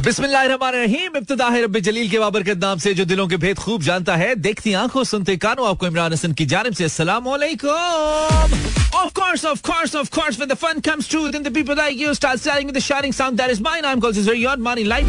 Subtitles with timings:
[0.00, 4.16] बिस्मिल्लाहिर्रहमानिर्रहीम। इब्तिदा है रब्बे जलील के बाबरकत नाम से, जो दिलों के भेद खूब जानता
[4.16, 8.58] है। देखती आँखों, सुनते कानों, आपको इमरान हसन की जानिब से अस्सलाम वालेकुम.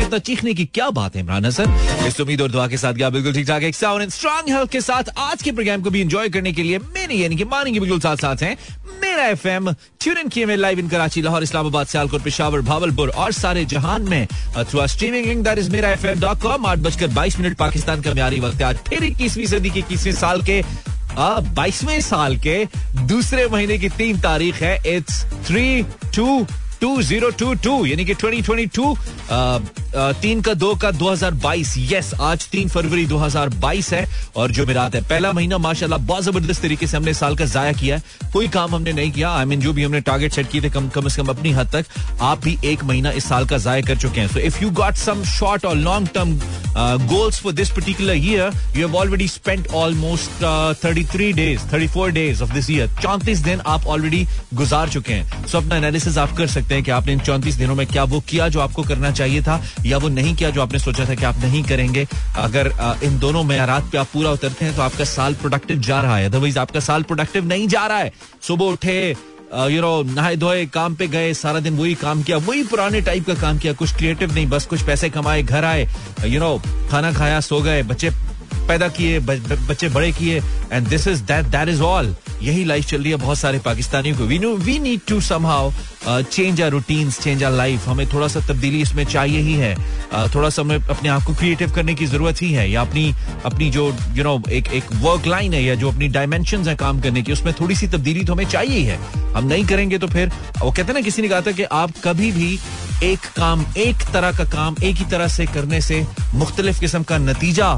[0.02, 1.74] इतना चीखने की क्या बात है, इमरान हसन?
[2.08, 4.72] इस उम्मीद और दुआ के साथ गया बिल्कुल ठीक ठाक एक साउंड एंड स्ट्रॉन्ग हेल्थ
[4.72, 7.72] के साथ आज के प्रोग्राम को भी एंजॉय करने के लिए मेरे, यानी कि मानी
[7.72, 8.58] के बिल्कुल साथ साथ हैं।
[9.02, 13.32] मेरा एफ़ एम ट्यून इन किए लाइव इन कराची लाहौर इस्लामाबाद सियालकोट पिशावर भावलपुर और
[13.32, 14.28] सारे जहान में
[14.58, 18.02] अथवा streaming link that is Mera F M dot com आठ बजकर बाईस मिनट पाकिस्तान
[18.02, 20.62] का म्यारी वक्त आज फिर इक्कीसवीं सदी के इक्कीसवें साल के
[21.18, 22.64] बाईसवें साल के
[23.08, 25.84] दूसरे महीने की तीन तारीख है। It's three
[26.16, 26.46] two
[26.82, 28.96] two zero two two यानी कि ट्वेंटी ट्वेंटी टू
[30.22, 34.06] तीन का दो का दो हज़ार बाईस। यस आज तीन फरवरी दो हज़ार बाईस है
[34.36, 37.72] और जो मेरा है। पहला महीना माशाल्लाह बहुत ज़बरदस्त तरीके से हमने साल का जाया
[37.74, 40.34] किया है। कोई काम हमने नहीं किया। आई I मीन mean, जो भी हमने टारगेट
[40.34, 41.86] सेट किए थे कम कम से कम अपनी हद तक
[42.22, 44.96] आप भी एक महीना इस साल का जाया कर चुके हैं। So if you got
[44.98, 46.34] some short और long term
[47.08, 50.44] goals for this particular year you have already spent almost
[50.84, 55.14] thirty three days thirty four days of this year चौंतीस दिन आप ऑलरेडी गुजार चुके
[55.14, 57.86] हैं। सो so, अपना एनालिसिस आप कर सकते हैं कि आपने इन चौंतीस दिनों में
[57.88, 61.06] क्या वो किया जो आपको करना चाहिए था, या वो नहीं किया जो आपने सोचा
[61.06, 62.08] था कि आप नहीं करेंगे?
[62.38, 62.72] अगर
[63.04, 66.26] इन दोनों मैारात पे आप पूरा उतरते हैं तो आपका साल प्रोडक्टिव जा रहा है।
[66.26, 69.16] अदरवाइज़ आपका साल प्रोडक्टिव नहीं जा रहा है। सुबह उठे
[69.52, 73.26] यू नो नहाए धोए, काम पे गए, सारा दिन वही काम किया, वही पुराने टाइप
[73.28, 75.88] का काम किया। कुछ क्रिएटिव नहीं, बस कुछ पैसे कमाए, घर आए
[76.26, 76.58] यू नो
[76.92, 78.10] खाना खाया, सो गए, बच्चे
[78.68, 83.02] पैदा किए बच्चे बड़े किए and this is that that is all यही लाइफ चल
[83.02, 85.72] रही है बहुत सारे पाकिस्तानियों को। We know we need to somehow
[86.08, 89.76] change our routines change our life हमें थोड़ा सा तब्दीली इसमें चाहिए ही है।
[90.12, 93.14] Uh, थोड़ा सा हमें अपने आप को क्रिएटिव करने की ज़रूरत ही है या अपनी
[93.46, 96.68] अपनी जो यू you नो know, एक एक वर्क लाइन है या जो अपनी डायमेंशन
[96.68, 99.00] है काम करने की उसमें थोड़ी सी तब्दीली तो हमें चाहिए ही है।
[99.36, 101.94] हम नहीं करेंगे तो फिर वो कहते हैं ना किसी ने कहा था कि आप
[102.04, 102.58] कभी भी
[103.04, 107.18] एक काम, एक तरह का काम, एक ही तरह से करने से मुख्तलिफ़ किस्म का
[107.18, 107.70] नतीजा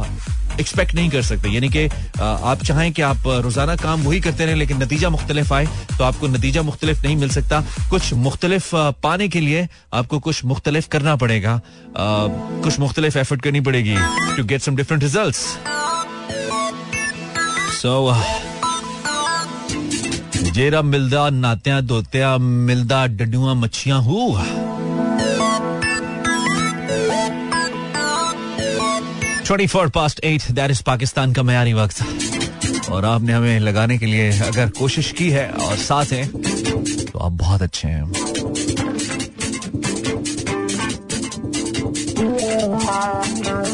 [0.60, 1.86] एक्सपेक्ट नहीं कर सकते। यानी कि
[2.22, 5.68] आप चाहें कि आप रोज़ाना काम वही करते रहें, लेकिन नतीजा मुख्तलिफ़ आए
[5.98, 8.70] तो आपको नतीजा मुख्तलिफ़ नहीं मिल सकता। कुछ मुख्तलिफ़
[9.04, 11.60] पाने के लिए आपको कुछ मुख्तलिफ़ करना पड़ेगा।
[11.98, 13.96] कुछ मुख्तलिफ़ एफर्ट करनी पड़ेगी
[14.36, 15.36] to get some different result
[17.74, 18.14] सो
[20.54, 24.63] जेरा मिलदा नात्या धोत्या, मिलदा डडुआ मच्छियाँ, हूँ
[29.46, 34.06] twenty four past eight that is Pakistan का मैारी वक्त और आपने हमें लगाने के
[34.06, 36.28] लिए अगर कोशिश की है और साथ हैं
[37.06, 39.02] तो आप बहुत अच्छे हैं
[42.26, 43.73] Yeah.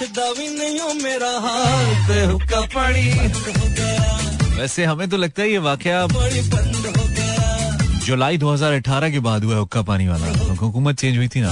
[0.00, 1.84] पुछदा भी नहीं हो मेरा हाल
[4.60, 6.06] वैसे हमें तो लगता है ये वाकया
[8.06, 11.50] जुलाई 2018 के बाद हुआ हुक्का पानी वाला। हुकूमत चेंज हुई थी ना।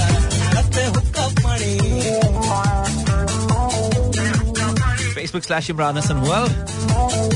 [5.14, 6.46] फेसबुक स्लैश इमरान हसन हुआ।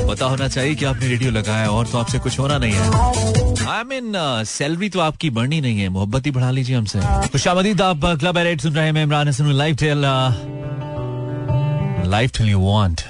[0.08, 3.85] पता होना चाहिए कि आपने रेडियो लगाया और तो आपसे कुछ होना नहीं है। आई
[3.85, 4.12] मीन
[4.44, 8.38] सैलरी तो आपकी बढ़नी नहीं है। मोहब्बत ही बढ़ा लीजिए हमसे। खुशामदीद आप uh, क्लब
[8.38, 10.05] एरेट सुन रहे हैं। Imran Hasan live tell
[12.12, 13.00] live till you want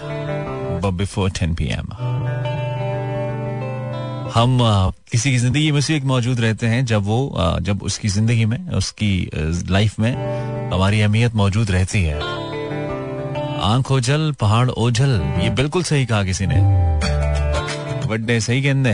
[0.82, 1.92] but before 10 PM
[4.34, 4.58] हम
[5.12, 7.18] किसी की ज़िंदगी में से एक मौजूद रहते हैं जब वो
[7.62, 9.30] जब उसकी ज़िंदगी में, उसकी
[9.70, 10.14] लाइफ में
[10.72, 12.20] हमारी अहमियत मौजूद रहती है।
[13.62, 16.60] आँख ओझल, पहाड़ ओझल, ये बिल्कुल सही कहा किसी ने।
[18.08, 18.92] बर्थडे सही कहने।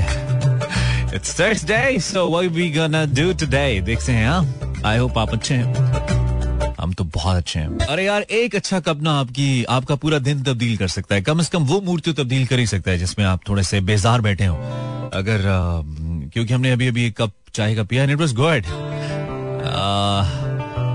[1.17, 5.55] It's Thursday so what we gonna do today देखते हैं हाँ। आई होप आप अच्छे
[5.55, 5.88] हैं।
[6.89, 10.43] हम तो बहुत अच्छे हैं। अरे यार एक अच्छा कप ना आपकी आपका पूरा दिन
[10.43, 12.99] तब्दील कर सकता है। कम से कम वो मूड तो तब्दील कर ही सकता है
[12.99, 14.57] जिसमें आप थोड़े से बेजार बैठे हो।
[15.15, 15.83] अगर आ,
[16.33, 18.67] क्योंकि हमने अभी अभी एक कप चाय का पिया इट वाज गुड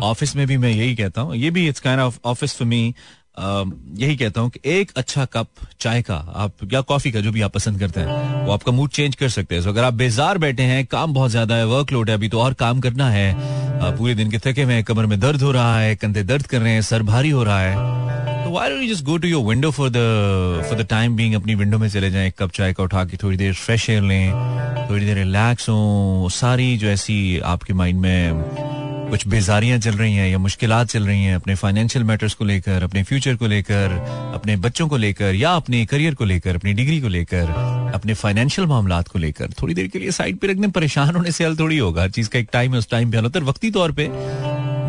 [0.03, 2.93] ऑफ़िस में भी मैं यही कहता हूँ। ये भी it's kind of office for me
[3.37, 5.47] यही कहता हूँ कि एक अच्छा कप,
[5.81, 8.89] चाय का आप, या कॉफ़ी का जो भी आप पसंद करते हैं, वो आपका मूड
[8.91, 12.15] चेंज कर सकते हैं। अगर आप बेजार बैठे हैं, काम बहुत ज़्यादा है वर्कलोड है,
[12.15, 13.61] अभी तो और काम करना है
[13.97, 16.73] पूरे दिन के थके हैं, कमर में दर्द हो रहा है, कंधे दर्द कर रहे
[16.73, 20.65] हैं, सर भारी हो रहा है तो why just go to your window for the
[20.69, 23.17] for the time being अपनी विंडो में चले जाएँ, एक कप चाय का उठा के
[23.17, 24.31] थोड़ी देर फ्रेश एयर लें,
[24.89, 28.72] थोड़ी देर रिलैक्स हो, सारी जो ऐसी आपके माइंड में
[29.09, 32.83] कुछ बेजारियाँ चल रही हैं या मुश्किल चल रही हैं अपने फाइनेंशियल मैटर्स को लेकर,
[32.83, 33.91] अपने फ्यूचर को लेकर,
[34.35, 37.45] अपने बच्चों को लेकर, या अपने करियर को लेकर, अपनी डिग्री को लेकर,
[37.95, 41.45] अपने फाइनेंशियल मामला को लेकर। थोड़ी देर के लिए साइड पे रखने परेशान होने से
[41.45, 43.45] हल थोड़ी होगा। हर चीज़ का एक टाइम है, उस टाइम पे हल होता है।
[43.45, 44.09] वक्ती तौर पे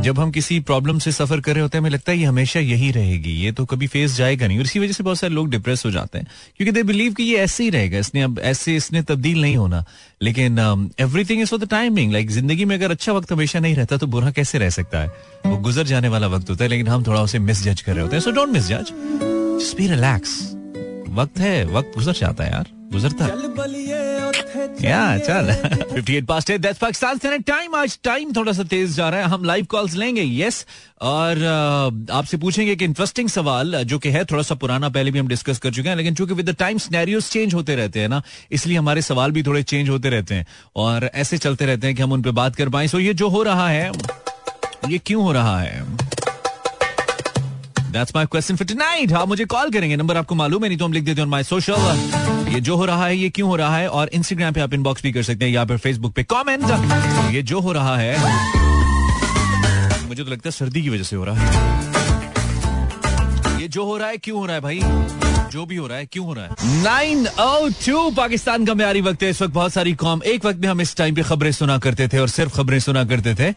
[0.05, 2.61] जब हम किसी प्रॉब्लम से सफ़र कर रहे होते हैं, हमें लगता है ये हमेशा
[2.61, 5.49] यही रहेगी, ये तो कभी फेस जाएगा नहीं। और इसी वजह से बहुत सारे लोग
[5.51, 8.77] डिप्रेस हो जाते हैं, क्योंकि दे बिलीव कि ये ऐसे ही रहेगा, इसने अब, ऐसे,
[8.77, 9.85] इसने तब्दील नहीं होना।
[10.23, 10.59] लेकिन
[11.01, 14.07] everything is for the timing like ज़िंदगी में अगर अच्छा वक्त हमेशा नहीं रहता तो
[14.07, 15.09] बुरा कैसे रह सकता है?
[15.47, 18.03] वो गुजर जाने वाला वक्त होता है, लेकिन हम थोड़ा उसे मिस जज कर रहे
[18.03, 18.93] होते हैं। So don't misjudge
[19.77, 20.41] be relax
[21.11, 23.27] वक्त है, वक्त गुजर जाता है यार। गुजरता।
[24.81, 25.49] क्या चल
[25.95, 29.45] 58 पास्ट है पाकिस्तान से टाइम आज टाइम थोड़ा सा तेज जा रहा है। हम
[29.45, 30.65] लाइव कॉल्स लेंगे यस
[31.03, 31.43] और
[32.13, 35.59] आपसे पूछेंगे एक इंटरेस्टिंग सवाल, जो कि है, थोड़ा सा पुराना, पहले भी हम डिस्कस
[35.59, 38.23] कर चुके हैं। लेकिन चूँकि with the time scenarios change होते रहते हैं ना,
[38.53, 40.47] इसलिए हमारे सवाल भी थोड़े चेंज होते रहते हैं।
[40.77, 43.29] और ऐसे चलते रहते हैं कि हम उन पर बात कर पाए। सो ये जो
[43.29, 43.91] हो रहा है,
[44.89, 45.85] ये क्यों हो रहा है?
[47.95, 49.13] That's my question for tonight.
[49.13, 51.43] आप मुझे कॉल करेंगे नंबर आपको मालूम है, नहीं तो हम लिख देते हैं माय
[51.43, 51.73] सोशल
[52.55, 53.89] ये जो हो रहा है ये क्यों हो रहा है?
[53.89, 56.63] और इंस्टाग्राम पे आप इनबॉक्स भी कर सकते हैं या फिर फेसबुक पे कमेंट
[57.35, 58.13] ये जो हो रहा है
[60.09, 61.73] मुझे तो लगता है सर्दी की वजह से हो रहा है।
[63.63, 64.81] ये जो हो रहा है क्यों हो रहा है भाई?
[65.53, 66.51] जो भी हो रहा है क्यों हो रहा है?
[66.83, 70.59] नाइन ओ टू पाकिस्तान का म्यारी वक्त है। इस वक्त बहुत सारी कॉम एक वक्त
[70.59, 73.49] में हम इस टाइम पे खबरें सुना करते थे और सिर्फ़ खबरें सुना करते थे।
[73.49, 73.55] आ,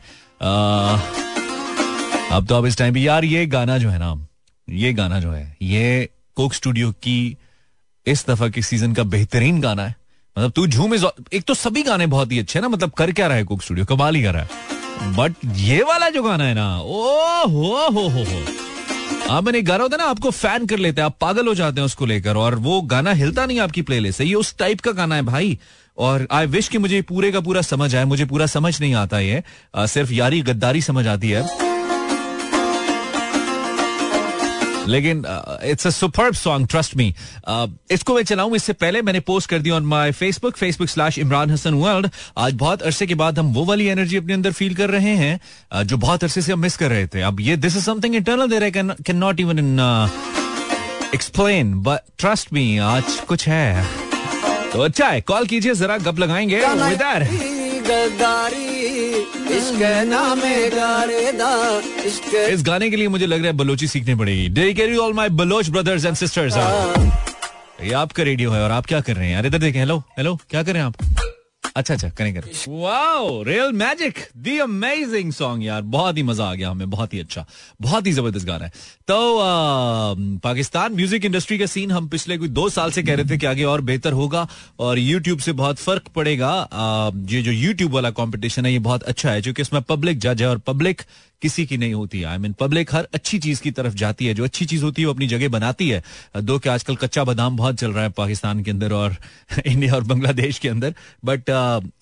[2.32, 4.16] अब तो अब इस टाइम पे यार ये गाना जो है ना
[4.70, 7.38] ये गाना जो है ये कोक स्टूडियो की
[8.08, 9.96] इस दफ़ा के सीज़न का बेहतरीन गाना है।
[10.38, 13.28] मतलब तू झूम इज़ एक तो सभी गाने बहुत ही अच्छे ना मतलब कर क्या
[13.28, 16.54] रहा है कोक स्टूडियो कमाल ही कर रहा है। बट ये वाला जो गाना है
[16.54, 18.42] ना ओ हो हो हो। हो
[19.30, 21.80] आप मैंने गाना होता है ना आपको फ़ैन कर लेते हैं आप पागल हो जाते
[21.80, 24.92] हैं उसको लेकर और वो गाना हिलता नहीं आपकी प्लेलिस्ट से ये उस टाइप का
[24.92, 25.58] गाना है भाई।
[25.98, 29.20] और आई विश कि मुझे पूरे का पूरा समझ आए मुझे पूरा समझ नहीं आता
[29.20, 29.44] ये।
[29.76, 31.77] आ, सिर्फ़ यारी गद्दारी समझ आती है।
[34.96, 35.24] लेकिन
[35.64, 37.16] it's a superb song trust me
[37.92, 41.52] इसको मैं चलाऊं इससे पहले मैंने पोस्ट कर दिया on my Facebook Facebook slash Imran
[41.52, 44.90] Hasan world आज बहुत अरसे के बाद हम वो वाली एनर्जी अपने अंदर फील कर
[44.90, 45.40] रहे हैं
[45.76, 47.22] uh, जो बहुत अरसे से हम मिस कर रहे थे.
[47.22, 49.80] अब ये this is something internal there I can can not even in
[51.16, 53.86] explain but trust me आज कुछ है.
[54.74, 56.60] तो अच्छा है कॉल कीजिए जरा गप लगाएँगे.
[62.48, 65.70] इस गाने के लिए मुझे लग रहा है बलोची सीखनी पड़ेगी। Dedicated all my Baloch
[65.70, 66.58] brothers and sisters
[67.84, 69.34] ये आपका रेडियो है और आप क्या कर रहे हैं?
[69.34, 70.94] यार इधर देखें हेलो हेलो क्या कर रहे हैं आप?
[71.78, 76.54] अच्छा अच्छा करें करें wow real magic the amazing song यार। बहुत ही मज़ा आ
[76.54, 77.46] गया हमें बहुत ही अच्छा
[77.82, 78.72] बहुत ही ज़बरदस्त गाना है।
[79.08, 83.26] तो आ, पाकिस्तान म्यूज़िक इंडस्ट्री का सीन हम पिछले कोई दो साल से कह रहे
[83.26, 84.48] थे कि आगे और बेहतर होगा
[84.80, 86.52] और यूट्यूब से बहुत फ़र्क पड़ेगा।
[87.32, 90.50] ये जो यूट्यूब वाला कॉम्पिटिशन है ये बहुत अच्छा है क्योंकि इसमें पब्लिक जज है
[90.50, 91.02] और पब्लिक
[91.42, 94.44] किसी की नहीं होती आई मीन पब्लिक हर अच्छी चीज़ की तरफ़ जाती है। जो
[94.44, 96.02] अच्छी चीज़ होती है वो अपनी जगह बनाती है।
[96.38, 99.16] दो के आजकल कच्चा बादाम बहुत चल रहा है पाकिस्तान के अंदर और
[99.66, 100.94] इंडिया और बांग्लादेश के अंदर।
[101.26, 101.50] बट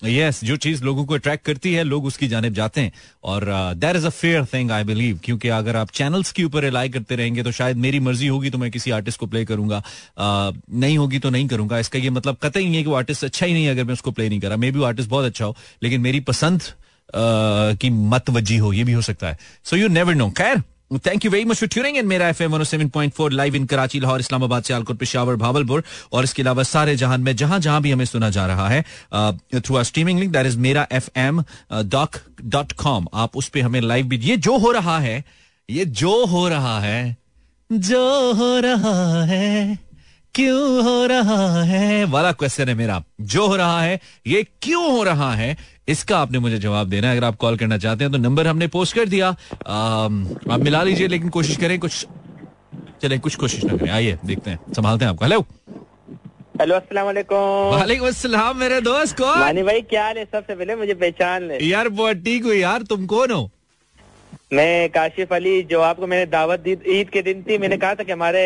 [0.05, 2.91] यस जो चीज़ लोगों को अट्रैक्ट करती है लोग उसकी जानब जाते हैं।
[3.23, 6.89] और that is a fair thing I believe क्योंकि अगर आप चैनल्स के ऊपर रिलाई
[6.89, 10.55] करते रहेंगे तो शायद मेरी मर्ज़ी होगी तो मैं किसी आर्टिस्ट को प्ले करूँगा। Uh,
[10.73, 13.45] नहीं होगी तो नहीं करूँगा। इसका ये मतलब कतई नहीं है कि वो आर्टिस्ट अच्छा
[13.45, 15.55] ही नहीं है अगर मैं उसको प्ले नहीं करा। मे बी आर्टिस्ट बहुत अच्छा हो
[15.83, 16.63] लेकिन मेरी पसंद
[17.11, 20.61] की मत वजी हो, ये भी हो सकता है। सो यू नेवर नो खैर
[21.05, 24.63] thank you very much for tuning in Mera FM 107.4 live in Karachi Lahore Islamabad
[24.63, 25.83] Sialkot Peshawar Bahawalpur
[26.13, 28.83] और इसके अलावा सारे जहान में, जहाँ जहाँ भी हमें सुना जा रहा है
[29.55, 31.43] through our streaming link that is Mera F M
[31.73, 35.23] dot dot com आप उस पर हमें लाइव भी, ये जो हो रहा है,
[35.69, 37.17] ये जो हो रहा है,
[37.69, 39.84] जो हो रहा है
[40.35, 42.03] क्यों हो रहा है?
[42.05, 45.55] वाला क्वेश्चन है मेरा। जो हो रहा है ये क्यों हो रहा है?
[45.87, 48.67] इसका आपने मुझे जवाब देना है। अगर आप कॉल करना चाहते हैं तो नंबर हमने
[48.67, 52.05] पोस्ट कर दिया। आप मिला लीजिए लेकिन कोशिश करें कुछ
[53.01, 55.39] चले कुछ कोशिश ना करें। आइए देखते हैं। संभालते हैं आपको। हेलो
[56.61, 59.39] हेलो अस्सलाम वालेकुम वालेकुम अस्सलाम मेरे दोस्त कौन?
[59.39, 60.25] मानी भाई क्या हाल है?
[60.25, 63.49] सबसे पहले मुझे पहचान ले। यार बहुत ठीक हुई यार। तुम कौन हो?
[64.53, 68.03] मैं काशिफ अली जो आपको मैंने दावत दी ईद के दिन थी मैंने कहा था
[68.03, 68.43] कि हमारे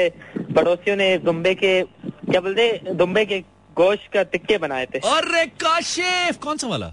[0.56, 3.40] पड़ोसियों ने दुम्बे के क्या बोलते दुम्बे के
[3.78, 6.92] गोश्त का टिक्के बनाए थे। अरे काशिफ कौन सा वाला?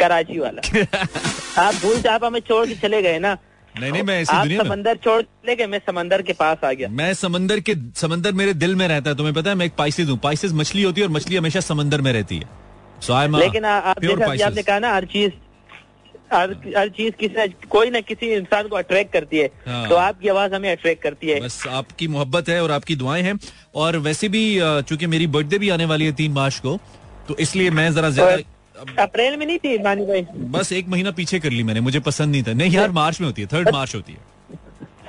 [0.00, 0.62] कराची वाला।
[1.62, 3.36] आप भूल आप हमें छोड़ के चले गए ना।
[3.74, 6.64] नहीं नहीं मैं इसी आप दुनिया में समंदर छोड़ चले गए मैं समंदर के पास
[6.64, 9.66] आ गया। मैं समंदर के समंदर मेरे दिल में रहता है तुम्हें पता है मैं
[9.66, 12.48] एक पाइसिस हूँ। पाइसिस मछली होती है और मछली हमेशा समंदर में रहती है।
[13.02, 15.30] सो आई लेकिन आपने कहा ना हर चीज़
[16.32, 20.28] हर हर चीज़ किसी कोई ना किसी इंसान को अट्रैक्ट करती है। हाँ। तो आपकी
[20.28, 23.38] आवाज़ हमें अट्रैक्ट करती है। बस आपकी मोहब्बत है और आपकी दुआएँ हैं।
[23.76, 26.78] और वैसे भी चूँकि मेरी बर्थडे भी आने वाली है तीन मार्च को
[27.28, 30.26] तो इसलिए मैं जरा ज़्यादा अप्रैल में नहीं थी मानी भाई?
[30.50, 33.26] बस एक महीना पीछे कर ली मैंने मुझे पसंद नहीं था। नहीं यार मार्च में
[33.26, 34.18] होती है थर्ड मार्च होती है।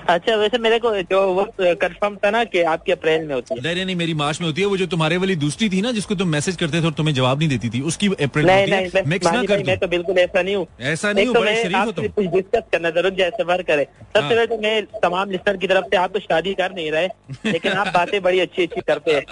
[0.10, 3.62] अच्छा वैसे मेरे को जो वक्त कंफर्म था ना कि आपकी अप्रैल में होती है।
[3.64, 6.16] नहीं नहीं मेरी मार्च में होती है। वो जो तुम्हारे वाली दूसरी थी ना जिसको
[6.16, 8.72] तुम मैसेज करते थे और तुम्हें जवाब नहीं देती थी उसकी अप्रैल में नहीं होती
[8.72, 11.34] नहीं है मैं- मिक्स ना कर मैं तो बिल्कुल ऐसा नहीं हूँ। ऐसा नहीं हो
[11.34, 14.46] तो बड़े शरीफ हो तुम। कुछ डिस्कस करना ज़रूर जैसे सफ़र करे। सबसे हाँ। पहले
[14.48, 17.08] तो मैं तमाम लिस्टर की तरफ़ से आप तो शादी कर नहीं रहे
[17.52, 19.24] लेकिन आप बातें बड़ी अच्छी अच्छी करते हैं।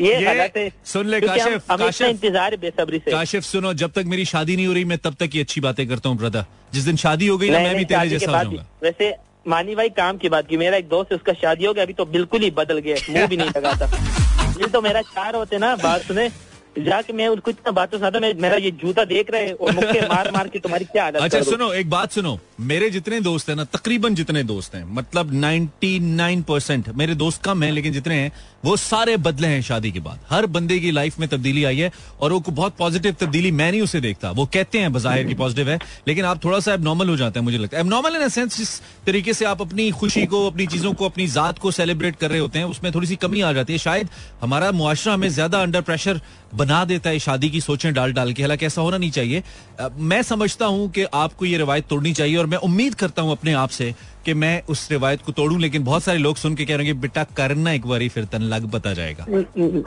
[0.00, 4.56] ये है सुन ले, काशिफ, काशिफ। इंतज़ार बेसब्री से। काशिफ सुनो जब तक मेरी शादी
[4.56, 6.44] नहीं हो रही मैं तब तक ये अच्छी बातें करता हूँ ब्रदर
[6.74, 9.10] जिस दिन शादी हो गई ना मैं भी तेरे जैसा हो जाऊँगा। वैसे
[9.48, 12.04] मानी भाई काम की बात की मेरा एक दोस्त उसका शादी हो गया अभी तो
[12.04, 13.86] बिल्कुल ही बदल गया मुँह भी नहीं लगाता
[14.60, 16.28] ये तो मेरा चार होते ना बात सुने।
[16.78, 20.06] जाके मैं उनको इतना बातों साथ मैं मेरा ये जूता देख रहे हैं और मुक्के
[20.08, 23.56] मार मार के तुम्हारी क्या हालत अच्छा सुनो एक बात सुनो। मेरे जितने दोस्त हैं
[23.56, 28.32] ना तकरीबन जितने दोस्त हैं मतलब 99 परसेंट मेरे दोस्त कम हैं लेकिन जितने हैं
[28.64, 31.90] वो सारे बदले हैं शादी के बाद। हर बंदे की लाइफ में तब्दीली आई है
[32.20, 35.70] और वो बहुत पॉजिटिव तब्दीली मैं नहीं उसे देखता। वो कहते हैं बाहिर की पॉजिटिव
[35.70, 38.56] है लेकिन आप थोड़ा सा एबनॉर्मल हो जाते हैं मुझे लगता है। एबनॉर्मल इन सेंस
[38.56, 42.30] जिस तरीके से आप अपनी खुशी को अपनी चीज़ों को अपनी जात को सेलिब्रेट कर
[42.30, 44.08] रहे होते हैं उसमें थोड़ी सी कमी आ जाती है। शायद
[44.42, 46.20] हमारा मुआरा हमें ज़्यादा अंडर प्रेशर
[46.54, 49.42] बना देता है शादी की सोचें डाल डाल के। हालाँकि ऐसा होना नहीं चाहिए।
[49.80, 53.52] मैं समझता हूँ कि आपको ये रिवायत तोड़नी चाहिए और मैं उम्मीद करता हूँ अपने
[53.54, 53.94] आप से
[54.24, 56.94] कि मैं उस रिवायत को तोड़ूं लेकिन बहुत सारे लोग सुन के कह रहे हैं
[56.94, 59.26] कि बेटा करना एक बार फिर तन लग बता जाएगा।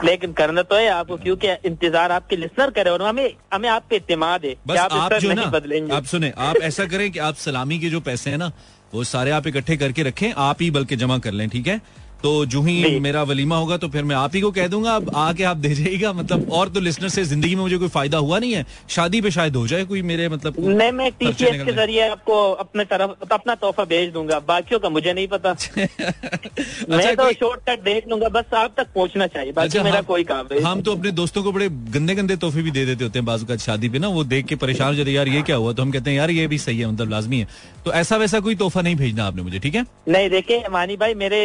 [0.04, 3.96] लेकिन करना तो है आपको क्योंकि इंतज़ार आपके लिसनर करे और हमें हमें आप पे
[3.96, 7.18] इत्तेमाद है बस आप आप जो ना नहीं बदलेंगे। आप सुने आप ऐसा करें कि
[7.20, 8.52] आप सलामी के जो पैसे हैं ना
[8.94, 11.80] वो सारे आप इकट्ठे करके रखें आप ही बल्कि जमा कर लें ठीक है?
[12.22, 15.10] तो जो ही मेरा वलीमा होगा तो फिर मैं आप ही को कह दूँगा अब
[15.16, 18.38] आके आप दे जाइएगा। मतलब और तो लिसनर से ज़िंदगी में मुझे कोई फ़ायदा हुआ
[18.38, 22.08] नहीं है। शादी पे शायद हो जाए कोई मेरे मतलब नहीं मैं टीसीएस के ज़रिए
[22.08, 27.22] आपको अपने तरफ़ अपना तोहफा भेज दूँगा। बाकियों का मुझे नहीं पता। मैं अच्छा, तो
[27.22, 30.60] कोई- शॉर्टकट देख लूँगा बस आप तक पहुँचना चाहिए। बाकी अच्छा, मेरा कोई काम नहीं।
[30.62, 33.46] हम तो अपने दोस्तों को बड़े गंदे गंदे तोहफे भी दे देते होते हैं बाजू
[33.46, 35.72] का शादी पे ना वो देख के परेशान हो जाते यार ये क्या हुआ?
[35.72, 37.48] तो हम कहते हैं यार ये भी सही है मतलब लाजमी है।
[37.84, 39.84] तो ऐसा वैसा कोई तोहफा नहीं भेजना आपने मुझे ठीक है?
[40.08, 41.40] नहीं देखिए मानी भाई मेरे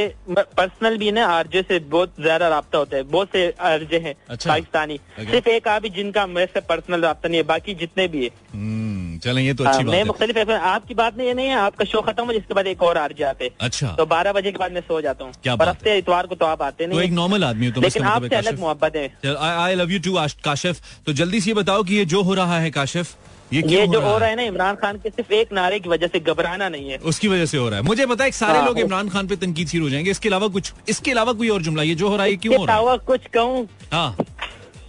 [0.68, 4.50] पर्सनल भी ना आरजे से बहुत ज़्यादा रहा होता है बहुत से आरजे हैं अच्छा।
[4.50, 5.32] पाकिस्तानी। Okay.
[5.32, 8.30] सिर्फ़ एक आप ही जिनका मेरे से पर्सनल रहा नहीं है बाकी जितने भी है।
[8.54, 11.34] हम्म, चलें ये तो हाँ, अच्छी मैं बात है। मुख्तलिफ़ है आपकी बात नहीं है
[11.34, 14.06] नहीं है आपका शो खत्म हो जिसके बाद एक और आरजे आते हैं। अच्छा। तो
[14.06, 16.86] बारह बजे के बाद मैं सो जाता हूँ। पर हफ़्ते इतवार को तो आप आते
[16.86, 20.00] तो नहीं एक नॉर्मल आदमी हो तो लेकिन आपसे अलग मोहब्बत है। I love you
[20.00, 20.82] too Kashif.
[21.06, 23.16] तो जल्दी से ये बताओ कि ये जो हो रहा है काशिफ?
[23.54, 25.90] ये क्यों ये जो हो रहा है ना इमरान खान के सिर्फ़ एक नारे की
[25.90, 28.58] वजह से घबराना नहीं है। उसकी वजह से हो रहा है। मुझे पता है सारे
[28.58, 31.62] हाँ, लोग इमरान खान पे तनकीद हो जाएँगे। इसके अलावा कुछ इसके अलावा कोई और
[31.62, 32.98] जुमला ये जो हो रहा है क्यों हो रहा है?
[33.08, 33.68] कुछ कहूँ?
[33.94, 34.16] हाँ।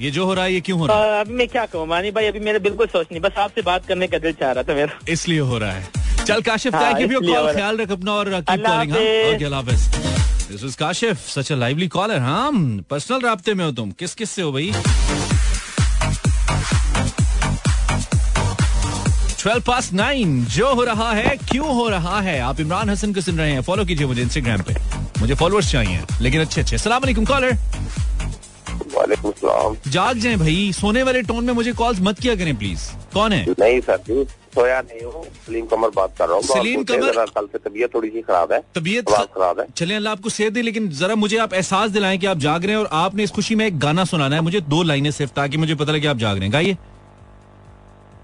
[0.00, 1.20] ये जो हो रहा है ये क्यों हो रहा है?
[1.20, 4.06] अभी मैं क्या कहूँ मानी भाई अभी मेरे बिल्कुल सोच नहीं बस आपसे बात करने
[4.06, 7.52] का दिल चाह रहा था मेरा। इसलिए हो रहा है। चल काशिफ थैंक यू कॉल
[7.54, 9.62] ख्याल रख अपना और कीप कॉलिंग हाँ?
[10.50, 12.50] This is Kashif such a lively caller हाँ?
[12.90, 14.72] पर्सनल राब्ते में हो तुम। किस किस से हो भाई?
[19.38, 22.38] 12 पास नाइन जो हो रहा है क्यों हो रहा है?
[22.40, 24.74] आप इमरान हसन को सुन रहे हैं। फॉलो कीजिए मुझे इंस्टाग्राम पे।
[25.20, 27.56] मुझे फॉलोअर्स चाहिए लेकिन अच्छे अच्छे। सलाम कॉलर
[28.94, 33.32] वालेकुम जाग जाए भाई। सोने वाले टोन में मुझे कॉल्स मत किया करें प्लीज़ कौन
[33.32, 33.44] है?
[33.50, 37.24] नहीं सर जी सोया नहीं हूँ। सलीम कमर बात कर रहा हूँ। सलीम कमर?
[37.36, 40.62] कल से तबीयत थोड़ी सी खराब है। तबीयत खराब है। चले अल्लाह आपको सेहत दे
[40.62, 43.54] लेकिन जरा मुझे आप एहसास दिलाएँ कि आप जाग रहे हैं और आपने इस खुशी
[43.54, 46.36] में एक गाना सुनाना है। मुझे दो लाइनें सिर्फ़ ताकि मुझे पता लगे आप जाग
[46.36, 46.76] रहे हैं। गाइए।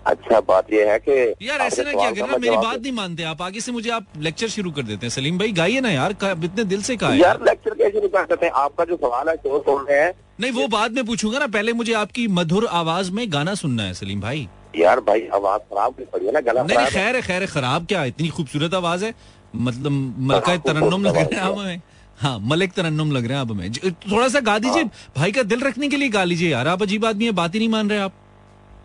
[0.07, 3.43] अच्छा बात यह है कि यार ऐसे ना क्या करना मेरी बात नहीं मानते आप।
[3.43, 6.65] आगे से मुझे आप लेक्चर शुरू कर देते हैं सलीम भाई। गाइए ना यार इतने
[6.65, 8.49] दिल से कहा है। यार लेक्चर कैसे नहीं कर सकते?
[8.49, 11.93] आपका जो सवाल है सुन रहे हैं। नहीं वो बाद में पूछूँगा ना। पहले मुझे
[11.95, 16.27] आपकी मधुर आवाज़ में गाना सुनना है सलीम भाई। यार भाई आवाज़ खराब नहीं पड़ी
[16.27, 16.41] है ना?
[16.41, 18.05] गला नहीं है। खैर है खैर है खराब क्या?
[18.05, 19.15] इतनी खूबसूरत आवाज़ है।
[19.55, 21.81] मतलब मलका हाँ, तरन्नुम लग रहे हैं हमें।
[22.19, 23.73] हाँ मलिक तरन्नुम लग रहे हैं आप हमें।
[24.11, 24.85] थोड़ा सा गा दीजिए।
[25.17, 27.59] भाई का दिल रखने के लिए गा लीजिए यार। आप अजीब आदमी है बात ही
[27.59, 28.21] नहीं मान रहे आप।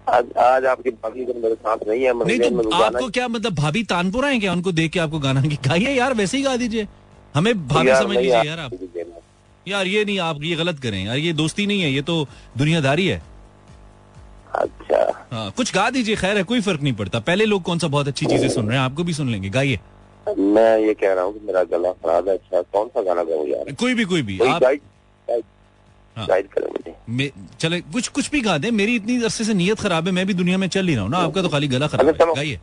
[0.09, 3.83] आज आज आपकी भाभी तो मेरे साथ नहीं है नहीं तो आपको क्या मतलब भाभी
[3.85, 6.87] तानपुरा है क्या उनको देख के आपको गाना गाइए यार वैसे ही गा दीजिए।
[7.35, 8.71] हमें भाभी समझ लीजिए यार आप।
[9.65, 12.25] यार ये नहीं आप ये गलत करें। यार ये दोस्ती नहीं है ये तो
[12.57, 13.21] दुनियादारी है।
[14.55, 17.87] अच्छा। हाँ कुछ गा दीजिए खैर है कोई फ़र्क नहीं पड़ता। पहले लोग कौन सा
[17.87, 19.79] बहुत अच्छी चीज़ें सुन रहे हैं आपको भी सुन लेंगे गाइए।
[20.29, 23.47] मैं ये कह रहा हूँ कि मेरा गला खराब है अच्छा कौन सा गाना गाऊँ
[23.49, 23.71] यार?
[23.79, 24.63] कोई भी कोई भी कोई आप
[26.18, 29.16] गाइड गाइड हाँ। गाइड करें मुझे मे- चले कुछ कुछ भी गा दे मेरी इतनी
[29.22, 31.42] अरसे से नीयत खराब है मैं भी दुनिया में चल ही रहा हूँ ना आपका
[31.42, 32.58] तो खाली गला खराब अच्छा, है चलो। गाइए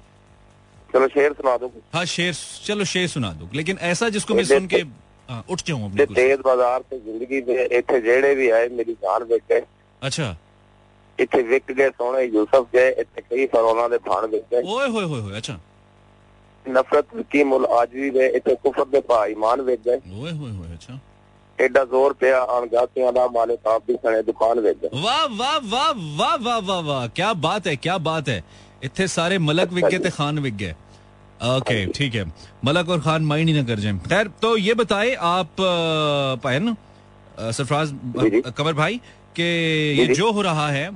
[0.89, 2.33] चलो शेर सुना दो हाँ शेर
[2.65, 4.81] चलो शेर सुना दो लेकिन ऐसा जिसको मैं ये सुन के
[5.29, 8.67] हाँ, उठ जाऊँ अपनी ਤੇ कुर्सी। ਤੇਜ਼ ਬਾਜ਼ਾਰ ਤੇ ਜ਼ਿੰਦਗੀ ਦੇ ਇੱਥੇ ਜਿਹੜੇ ਵੀ ਆਏ
[8.69, 9.61] ਮੇਰੀ ਜਾਨ ਵਿਕ ਗਏ
[10.01, 10.33] अच्छा
[11.19, 15.05] ਇੱਥੇ ਵਿਕ ਗਏ ਸੋਹਣੇ ਯੂਸਫ ਗਏ ਇੱਥੇ ਕਈ ਫਰੋਨਾ ਦੇ ਥਾਣ ਵਿਕ ਗਏ ओए होए
[15.11, 15.57] होए होए अच्छा
[16.65, 20.51] ਨਫ਼ਰਤ ਕੀ ਮੁੱਲ ਅੱਜ ਵੀ ਗਏ ਇੱਥੇ ਕੁਫਰ ਦੇ ਭਾ ਇਮਾਨ ਵਿਕ ਗਏ ओए होए
[20.57, 20.97] होए अच्छा
[29.40, 29.72] मलक
[31.56, 32.24] ओके ठीक है
[32.64, 35.56] मलक और खान माइंड ही ना कर जाए खैर तो ये बताए आप
[37.52, 37.94] सरफराज
[38.58, 39.00] कमर भाई
[39.36, 39.50] के
[39.94, 40.90] ये जो हो रहा है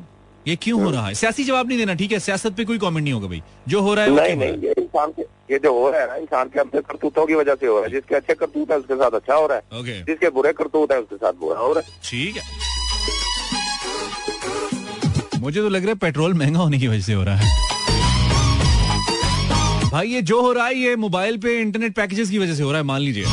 [0.49, 3.03] ये क्यों हो रहा है सियासी जवाब नहीं देना ठीक है सियासत पे कोई कमेंट
[3.05, 6.01] नहीं होगा भाई जो हो रहा है नहीं नहीं इंसान के ये जो हो रहा
[6.01, 8.71] है ना इंसान के अपने करतूतों की वजह से हो रहा है जिसके अच्छे करतूत
[8.71, 10.07] है उसके साथ अच्छा हो रहा है। Okay.
[10.07, 12.43] जिसके बुरे करतूत है उसके साथ बुरा हो रहा है। ठीक है।
[15.41, 17.59] मुझे तो लग रहा है पेट्रोल महँगा होने की वजह से हो रहा है।
[19.91, 22.71] भाई ये जो हो रहा है ये मोबाइल पे इंटरनेट पैकेजेस की वजह से हो
[22.71, 23.25] रहा है मान लीजिए।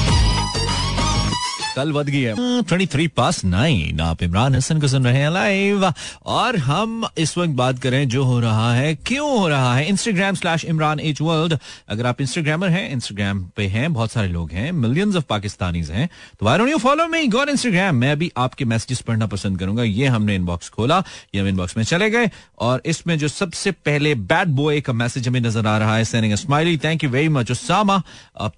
[1.77, 5.29] कल बद गई है। ट्वेंटी थ्री पास नाइन आप इमरान हसन को सुन रहे हैं
[5.31, 5.85] लाइव
[6.27, 10.35] और हम इस वक्त बात करें जो हो रहा है, क्यों हो रहा है। Instagram
[10.35, 11.57] slash Imran H world
[11.89, 16.07] अगर आप इंस्टाग्रामर हैं इंस्टाग्राम पे हैं, बहुत सारे लोग हैं मिलियंस ऑफ़ पाकिस्तानीज हैं।
[16.39, 19.59] तो why don't you follow me go on Instagram मैं भी आपके मैसेजेस पढ़ना पसंद
[19.59, 21.03] करूँगा। ये हमने इनबॉक्स खोला,
[21.35, 25.27] ये हम इनबॉक्स में चले गए। और इसमें जो सबसे पहले बैड बॉय का मैसेज
[25.27, 28.01] हमें नज़र आ रहा है sending smiley thank you very much Usama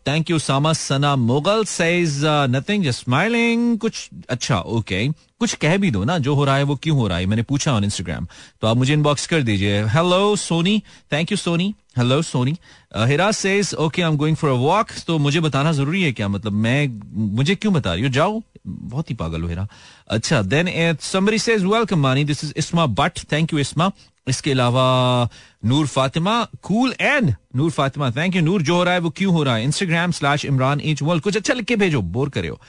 [0.07, 5.07] thank you Usama Sana Mughal says nothing just smiling कुछ अच्छा ओके
[5.39, 7.25] कुछ कह भी दो ना, जो हो रहा है वो क्यों हो रहा है?
[7.25, 8.27] मैंने पूछा ऑन इंस्टाग्राम
[8.61, 10.77] तो आप मुझे इनबॉक्स कर दीजिए। Hello Soni
[11.11, 12.55] thank you Soni hello Soni
[12.97, 16.27] Hira says okay I am going for a walk तो मुझे बताना ज़रूरी है क्या?
[16.27, 16.87] मतलब मैं,
[17.35, 18.09] मुझे क्यों बता रही हो?
[18.09, 19.67] जाओ। बहुत ही पागल हो हिरा
[20.09, 23.91] अच्छा then somebody says welcome Mani this is Isma but thank you Isma
[24.29, 25.29] इसके अलावा
[25.65, 29.33] Noor Fatima cool and Noor Fatima thank you Noor जो हो रहा है वो क्यों
[29.33, 29.63] हो रहा है?
[29.63, 32.59] Instagram slash Imran H world कुछ अच्छा लिख के भेजो बोर करे हो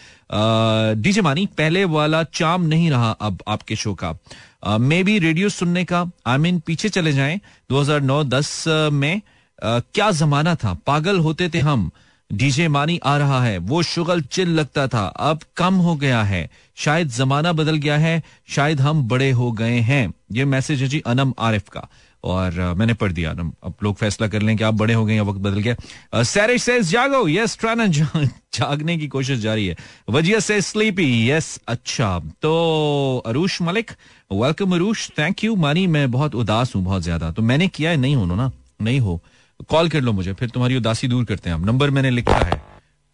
[0.94, 5.84] डीजे मानी पहले वाला चाम नहीं रहा अब आपके शो का। मे बी रेडियो सुनने
[5.84, 7.40] का आई मीन पीछे चले जाएँ
[7.72, 10.74] 2009-10 में uh, क्या जमाना था?
[10.86, 11.90] पागल होते थे हम।
[12.32, 16.48] डीजे मानी आ रहा है। वो शुगल चिल लगता था। अब कम हो गया है।
[16.76, 21.00] शायद जमाना बदल गया है। शायद हम बड़े हो गए हैं। ये मैसेज है जी
[21.06, 21.88] अनम आरिफ का।
[22.24, 25.04] और uh, मैंने पढ़ दिया अनम। अब लोग फैसला कर लें कि आप बड़े हो
[25.04, 29.76] गए वक्त बदल गया। सैरिश सेज जागो। यस ट्राना जागने की कोशिश जारी है।
[30.10, 33.90] वजिया से स्लीपी। यस अच्छा। तो Aroosh Malik
[34.32, 35.10] welcome Aroosh.
[35.18, 35.86] Thank you Mani.
[35.86, 38.50] मैं बहुत उदास हूँ बहुत ज़्यादा। तो मैंने किया है नहीं हो ना?
[38.82, 39.20] नहीं हो।
[39.70, 42.60] कॉल कर लो मुझे फिर तुम्हारी उदासी दूर करते हैं हम। नंबर मैंने लिखा है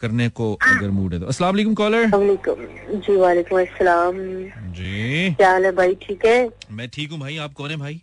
[0.01, 2.11] करने को अगर मूड है तो। अस्सलाम वालेकुम कॉलर
[2.97, 4.17] जी वालेकुम अस्सलाम।
[4.73, 6.49] जी। क्या हाल है भाई ठीक है?
[6.71, 8.01] मैं ठीक हूँ भाई आप कौन है भाई?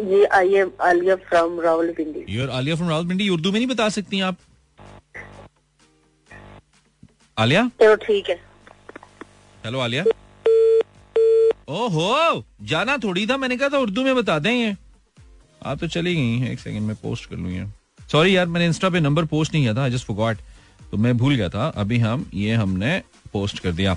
[0.00, 2.24] जी आइए Aliya from Rawalpindi.
[2.28, 3.28] You're Aliya from Rawalpindi?
[3.28, 4.36] Urdu में नहीं बता सकती आप।
[7.38, 7.70] आलिया?
[7.80, 8.40] चलो ठीक है।
[9.64, 10.04] हेलो आलिया?
[11.70, 14.76] ओहो जाना थोड़ी था मैंने कहा था उर्दू में बता दें ये।
[15.62, 17.64] आप तो चली गई हैं एक सेकंड में पोस्ट कर लूँ ये।
[18.00, 20.38] सॉरी यार मैंने इंस्टा पे नंबर पोस्ट नहीं किया था आई जस्ट फॉरगॉट
[20.90, 22.98] तो मैं भूल गया था अभी हम ये हमने
[23.32, 23.96] पोस्ट कर दिया।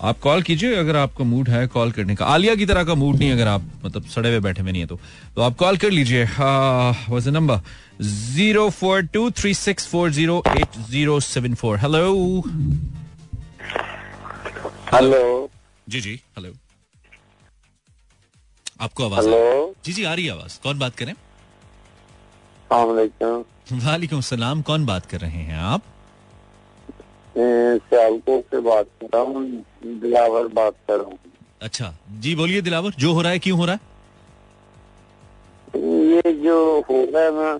[0.00, 3.16] आप कॉल कीजिए अगर आपका मूड है कॉल करने का। आलिया की तरह का मूड
[3.16, 4.98] नहीं अगर आप मतलब सड़े हुए बैठे हुए नहीं है तो।
[5.36, 6.24] तो आप कॉल कर लीजिए।
[7.10, 7.60] Was number
[8.02, 12.42] zero four two three six four zero eight zero seven four hello
[14.94, 15.50] hello
[15.88, 16.52] जी जी। हेलो
[18.80, 19.26] आपको आवाज़
[19.84, 21.14] जी जी आ रही है आवाज़। कौन बात करें?
[22.70, 25.82] वालेकुम। सलाम। कौन बात कर रहे हैं आप?
[27.36, 29.44] सियालकोट से बात कर रहा हूँ
[30.00, 31.18] दिलावर बात कर रहा हूँ।
[31.62, 33.80] अच्छा जी बोलिए दिलावर जो हो रहा है क्यों हो रहा है?
[36.14, 37.50] ये जो हो रहा है ना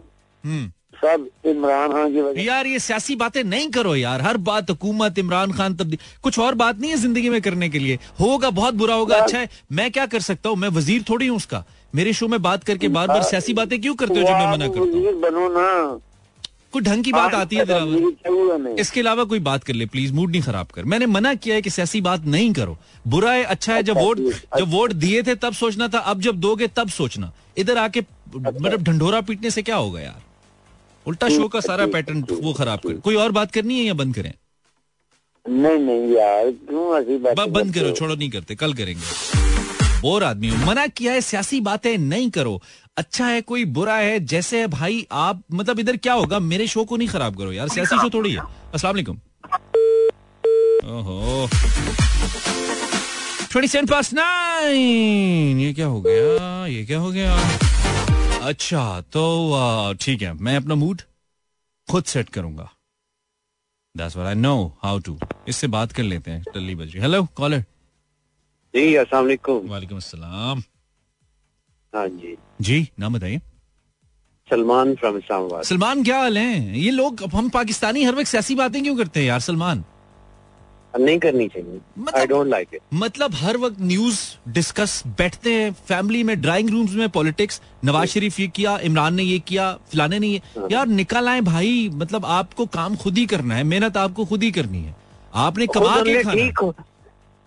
[0.45, 4.71] हम्म। सब इमरान खान की वजह यार ये सियासी बातें नहीं करो यार। हर बात
[4.71, 8.51] हुकूमत इमरान खान तब्दील कुछ और बात नहीं है ज़िंदगी में करने के लिए। होगा
[8.53, 10.57] बहुत बुरा होगा अच्छा है। मैं क्या कर सकता हूँ?
[10.57, 13.95] मैं वज़ीर थोड़ी हूँ उसका। मेरे शो में बात करके बार बार सियासी बातें क्यों
[13.95, 15.21] करते हो जब मैं मना करता हूँ?
[15.21, 15.99] बनो ना।
[16.73, 20.31] कोई ढंग की बात आती है दिलावर इसके अलावा कोई बात कर ले प्लीज़ मूड
[20.31, 23.75] नहीं खराब कर। मैंने मना किया है कि सियासी बात नहीं करो। बुरा है अच्छा
[23.75, 24.19] है जब वोट
[24.59, 28.01] जब वोट दिए थे तब सोचना था अब जब दोगे तब सोचना। इधर आके
[28.37, 30.23] मतलब ढंढोरा पीटने से क्या होगा यार?
[31.07, 34.15] उल्टा शो का सारा पैटर्न वो खराब कर। कोई और बात करनी है या बंद
[34.15, 34.33] करें?
[35.47, 39.03] नहीं नहीं यार क्यों ऐसी बात बंद करो छोड़ो नहीं करते कल करेंगे।
[40.01, 42.61] बोर आदमी हूँ। मना किया है सियासी बातें नहीं करो।
[42.97, 46.39] अच्छा है कोई बुरा है जैसे है भाई आप मतलब इधर क्या होगा?
[46.41, 48.43] मेरे शो को नहीं खराब करो। यार सियासी शो थोड़ी है।
[48.75, 49.17] अस्सलाम वालेकुम।
[50.91, 51.49] ओहो।
[53.51, 56.67] ट्वेंटी सेवन पास नाइन ये क्या हो गया?
[56.67, 57.37] ये क्या हो गया?
[58.41, 61.03] अच्छा तो ठीक है मैं अपना मूड
[61.89, 62.69] खुद सेट करूँगा।
[63.95, 65.17] What I know how to.
[65.49, 67.61] इससे बात कर लेते हैं टल्ली बज रही हेलो कॉलर
[68.75, 70.63] जी अस्सलाम वालेकुम। वालेकुम अस्सलाम।
[71.93, 73.41] हाँ जी। जी नाम बताइए।
[74.49, 76.79] सलमान फ्रॉम इस्लामाबाद। सलमान क्या हाल है?
[76.79, 79.85] ये लोग हम पाकिस्तानी हर वक्त सियासी बातें क्यों करते हैं यार सलमान?
[80.99, 85.73] नहीं करनी चाहिए। मतलब- आई डोंट लाइक इट मतलब हर वक्त न्यूज़ डिस्कस बैठते हैं
[85.73, 90.19] फैमिली में ड्राइंग रूम्स में पॉलिटिक्स नवाज़ शरीफ ये किया इमरान ने ये किया फलाने
[90.19, 90.41] ने ये
[90.73, 94.51] यार निकल आए भाई मतलब आपको काम खुद ही करना है मेहनत आपको खुद ही
[94.51, 94.97] करनी है।
[95.35, 96.73] आपने कमा के ठीक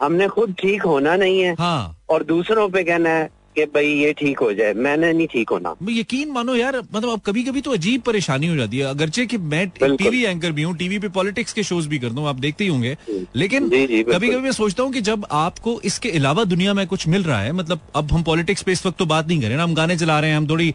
[0.01, 4.13] हमने खुद ठीक होना नहीं है। हाँ। और दूसरों पे कहना है कि भाई ये
[4.13, 7.71] ठीक हो जाए। मैंने नहीं ठीक होना। यकीन मानो यार मतलब अब कभी कभी तो
[7.73, 11.53] अजीब परेशानी हो जाती है। अगरचे कि मैं टीवी एंकर भी हूँ टीवी पे पॉलिटिक्स
[11.53, 12.95] के शोज़ भी करता हूँ आप देखते ही होंगे।
[13.35, 16.85] लेकिन जी, जी, कभी कभी मैं सोचता हूँ कि जब आपको इसके अलावा दुनिया में
[16.87, 19.55] कुछ मिल रहा है मतलब अब हम पॉलिटिक्स पे इस वक्त तो बात नहीं करें
[19.57, 20.73] ना हम गाने चला रहे हैं हम थोड़ी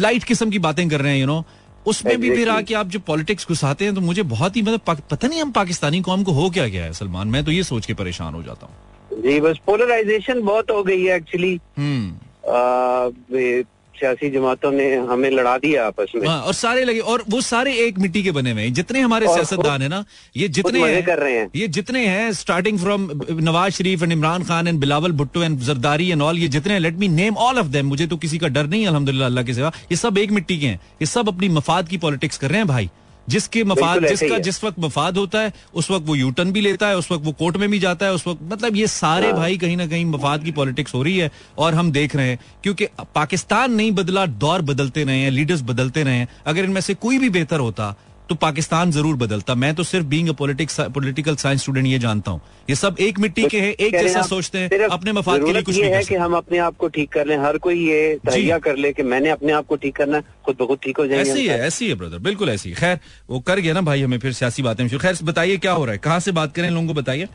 [0.00, 1.44] लाइट किस्म की बातें कर रहे हैं यू नो
[1.86, 5.28] उसमें भी फिर आके आप जब पॉलिटिक्स घुसाते हैं तो मुझे बहुत ही मतलब पता
[5.28, 7.94] नहीं हम पाकिस्तानी कौम को हो क्या गया है सलमान। मैं तो ये सोच के
[7.94, 8.74] परेशान हो जाता हूँ।
[9.18, 15.86] जी बस पोलराइजेशन बहुत हो गई है एक्चुअली हम्म। सियासी जमातों ने हमें लड़ा दिया
[15.86, 18.72] आपस में। हाँ, और सारे लगे और वो सारे एक मिट्टी के बने हुए हैं।
[18.74, 20.04] जितने हमारे सियासतदान है ना
[20.36, 24.44] ये जितने हैं कर रहे हैं। ये जितने हैं starting from Nawaz Sharif and Imran
[24.44, 27.66] Khan and Bilawal Bhutto and Zardari and all ये जितने let me name all of
[27.68, 30.30] them मुझे तो किसी का डर नहीं है अल्हम्दुलिल्लाह अल्लाह के सिवा। ये सब एक
[30.30, 32.90] मिट्टी के हैं। ये सब अपनी मफाद की पॉलिटिक्स कर रहे हैं भाई।
[33.28, 36.96] जिसके मफाद जिसका जिस वक्त मफाद होता है उस वक्त वो यूटर्न भी लेता है
[36.96, 39.56] उस वक्त वो कोर्ट में भी जाता है उस वक्त मतलब ये सारे हाँ। भाई
[39.56, 42.88] कहीं ना कहीं मफाद की पॉलिटिक्स हो रही है और हम देख रहे हैं क्योंकि
[43.14, 47.18] पाकिस्तान नहीं बदला दौर बदलते रहे हैं लीडर्स बदलते रहे हैं अगर इनमें से कोई
[47.18, 47.94] भी बेहतर होता
[48.28, 52.74] तो पाकिस्तान ज़रूर बदलता। मैं तो सिर्फ़ बींग पोलिटिकल साइंस स्टूडेंट ये जानता हूँ। ये
[52.76, 55.90] सब एक मिट्टी के हैं एक जैसा सोचते हैं अपने मफाद के लिए कुछ नहीं
[55.92, 58.92] है कि हम अपने आप को ठीक कर लें हर कोई ये तैयार कर ले
[58.92, 61.58] कि मैंने अपने आप को ठीक करना खुद ब खुद ठीक हो जाएँगे ऐसी है
[61.66, 62.98] ऐसी है ब्रदर बिल्कुल ऐसी खैर
[63.30, 65.98] वो कर गया ना भाई हमें फिर सियासी बातें। खैर बताइए क्या हो रहा है?
[65.98, 67.28] कहाँ से बात करें लोगों को बताइए।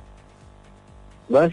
[1.31, 1.51] बस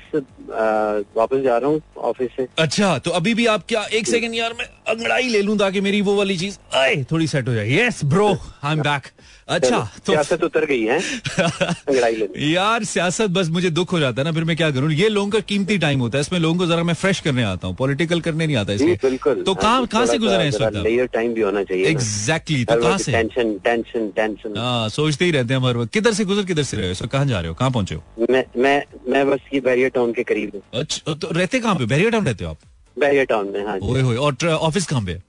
[1.17, 4.55] वापस जा रहा हूँ ऑफ़िस से। अच्छा तो अभी भी आप क्या एक सेकंड यार
[4.59, 8.05] मैं अंगड़ाई ले लूँ ताकि मेरी वो वाली चीज़ आए थोड़ी सेट हो जाए। Yes
[8.05, 9.07] bro I am back
[9.49, 14.21] अच्छा तो सियासत उतर गई है। अंगड़ाई ले। यार सियासत बस मुझे दुख हो जाता
[14.21, 14.91] है ना फिर मैं क्या करूँ?
[14.93, 17.69] ये लोगों का कीमती टाइम होता है इसमें लोगों को जरा मैं फ्रेश करने आता
[17.69, 20.77] हूँ पॉलिटिकल करने नहीं आता इसलिए। बिल्कुल। तो कहाँ कहाँ से गुजरे हैं इस वक्त
[20.77, 23.13] लेयर टाइम भी होना चाहिए। एग्जैक्टली तो कहाँ से?
[23.13, 26.77] टेंशन टेंशन टेंशन हाँ सोचते ही रहते हैं हर वक्त। किधर से गुजर किधर से
[26.77, 27.07] रहे हो?
[27.07, 27.55] कहाँ जा रहे हो?
[27.55, 28.03] कहाँ पहुँचे हो?
[28.31, 31.87] मैं मैं मैं बस ये बैरियर टाउन के करीब हूँ। अच्छा तो रहते कहाँ पे?
[31.87, 32.59] बैरियर टाउन रहते हो आप?
[32.97, 35.21] बैरियर टाउन में हाँ जी। ओए होए और ऑफ़िस कहाँ पे?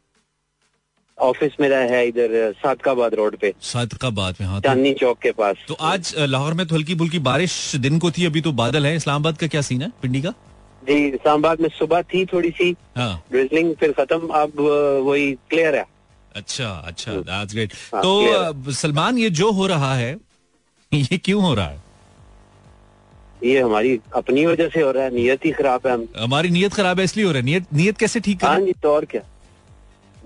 [1.17, 5.58] ऑफ़िस मेरा है इधर सादकाबाद रोड पे। सादकाबाद में हाँ तो, चांदनी चौक के पास।
[5.67, 8.96] तो आज लाहौर में तो हल्की बुल्की बारिश दिन को थी अभी तो बादल है।
[8.96, 10.34] इस्लामाबाद का क्या सीन है पिंडी का?
[10.84, 14.60] जी इस्लामाबाद में सुबह थी थोड़ी सी हाँ। ड्रिजलिंग फिर खत्म अब
[15.08, 15.86] वही क्लियर है।
[16.36, 20.12] अच्छा अच्छा दैट्स ग्रेट हाँ, तो सलमान ये जो हो रहा है
[20.91, 21.82] ये क्यों हो रहा है?
[23.43, 26.73] ये हमारी अपनी वजह से हो रहा है नीयत ही खराब है हम। हमारी नीयत
[26.73, 29.21] खराब है इसलिए हो रहा है। नियत नियत कैसे ठीक हाँ जी तो और क्या?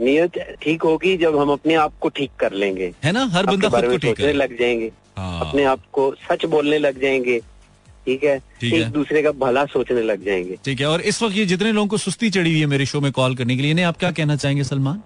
[0.01, 3.25] नीयत ठीक होगी जब हम अपने आप को ठीक कर लेंगे। है ना?
[3.25, 7.39] हर बंदा खुद को ठीक लग जाएँगे। हाँ। अपने आप को सच बोलने लग जाएँगे।
[8.05, 8.41] ठीक है?
[8.63, 11.87] एक। दूसरे का भला सोचने लग जाएँगे। ठीक है और इस वक्त ये जितने लोगों
[11.87, 14.11] को सुस्ती चढ़ी हुई है मेरे शो में कॉल करने के लिए इन्हें आप क्या
[14.11, 15.01] कहना चाहेंगे सलमान?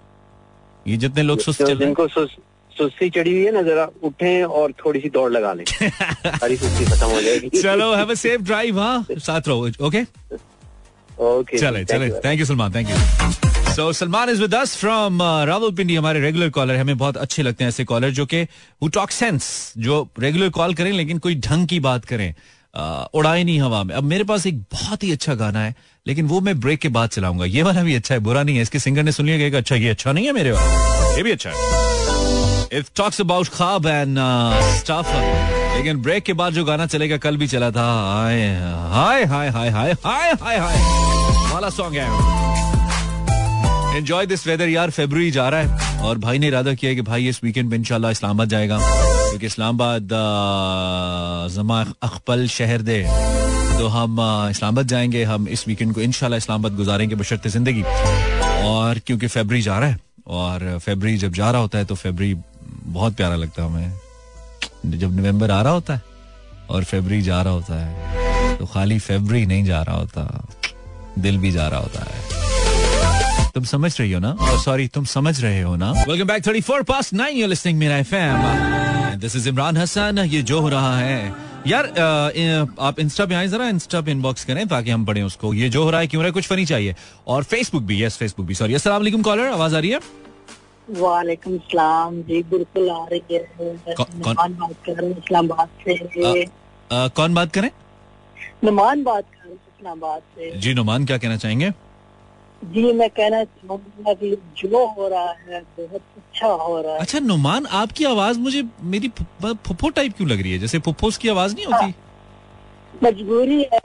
[0.88, 2.40] ये जितने लोग सुस्त जिनको सुस-
[2.80, 6.84] सुस्ती चढ़ी हुई है ना जरा उठें और थोड़ी सी दौड़ लगा लें। सारी सुस्ती
[6.84, 9.06] खत्म हो जाएगी। चलो हैव अ सेफ़ ड्राइव हाँ?
[9.10, 10.02] साथ रहो ओके
[11.24, 15.96] ओके चले चले। Thank you Salman thank you so Salman is with us from Rawalpindi
[15.96, 18.40] हमारे रेगुलर कॉलर हमें बहुत अच्छे लगते हैं ऐसे कॉलर जो कि
[18.82, 22.34] हु टॉक सेंस जो रेगुलर कॉल करें लेकिन कोई ढंग की बात करें।
[23.14, 25.74] उड़ाए नहीं हवा में। अब मेरे पास एक बहुत ही अच्छा गाना है
[26.06, 28.62] लेकिन वो मैं ब्रेक के बाद चलाऊँगा। ये वाला भी अच्छा है बुरा नहीं है।
[28.62, 31.30] इसके सिंगर ने सुन लिया कि अच्छा ये अच्छा नहीं है मेरे वाला। ये भी
[31.30, 32.09] अच्छा है।
[32.72, 34.18] It talks about khwab and
[34.78, 35.08] stuff
[35.76, 38.42] लेकिन ब्रेक के बाद जो गाना चलेगा कल भी चला था। हाय
[38.92, 40.76] हाय हाय हाय हाय हाय हाय हाय।
[41.52, 42.06] वाला सॉन्ग है।
[43.96, 47.28] एंजॉय दिस वेदर यार फेब्रुवरी जा रहा है। और भाई ने इरादा किया कि भाई
[47.28, 50.08] इस वीकेंड पे इंशाल्लाह इस्लामाबाद जाएगा। क्योंकि इस्लामाबाद
[51.54, 53.02] जमा अखपल शहर दे।
[53.78, 57.82] तो हम अ, इस्लामाबाद जाएँगे। हम इस वीकेंड को इंशाल्लाह इस्लामाबाद गुजारेंगे बशर्ते ज़िंदगी।
[58.66, 62.34] और क्योंकि फेबरी जा रहा है। और फेबरी जब जा रहा होता है तो फेबरी
[62.82, 63.92] बहुत प्यारा लगता है हमें।
[64.86, 66.02] जब नवंबर आ रहा होता है
[66.70, 68.20] और फेबरी जा रहा होता है
[68.56, 70.46] तो खाली फेबरी नहीं जा रहा होता
[71.18, 72.30] दिल भी जा रहा होता है।
[73.50, 74.36] तुम समझ रही हो ना?
[74.42, 75.92] सॉरी तुम समझ रहे हो ना?
[75.92, 78.36] Welcome back thirty four past nine you're listening Mera FM
[79.18, 81.34] this is Imran Hasan ये जो हो रहा है।
[81.66, 85.22] यार अ, अ, आप इंस्टा पे आए जरा इंस्टा पे इनबॉक्स करें ताकि हम पढ़े
[85.22, 88.02] उसको। ये जो हो रहा है क्यों रहा है कुछ फनी चाहिए। और फेसबुक भी
[88.02, 90.00] यस फेसबुक भी। सॉरी वालेकुम कॉलर आवाज़ आ रही है?
[90.98, 93.50] वालेकुम सलाम। जी बिल्कुल आ रही है।
[93.94, 94.50] कौन-?
[94.50, 96.48] बात कर रहे हैं इस्लामाबाद से। अ,
[96.92, 97.70] कौन बात करें?
[98.64, 101.70] नुमान बात कर रहे हैं इस्लामाबाद से। जी नुमान क्या कहना चाहेंगे?
[102.64, 107.18] जी मैं कहना चाहूँगा कि जो हो रहा है बहुत अच्छा हो रहा है। अच्छा
[107.18, 110.58] नुमान आपकी आवाज़ मुझे मेरी फु- फुफ्फो टाइप क्यों लग रही है?
[110.58, 111.94] जैसे फुफ्फोस की आवाज़ नहीं होती?
[113.06, 113.80] मजबूरी है।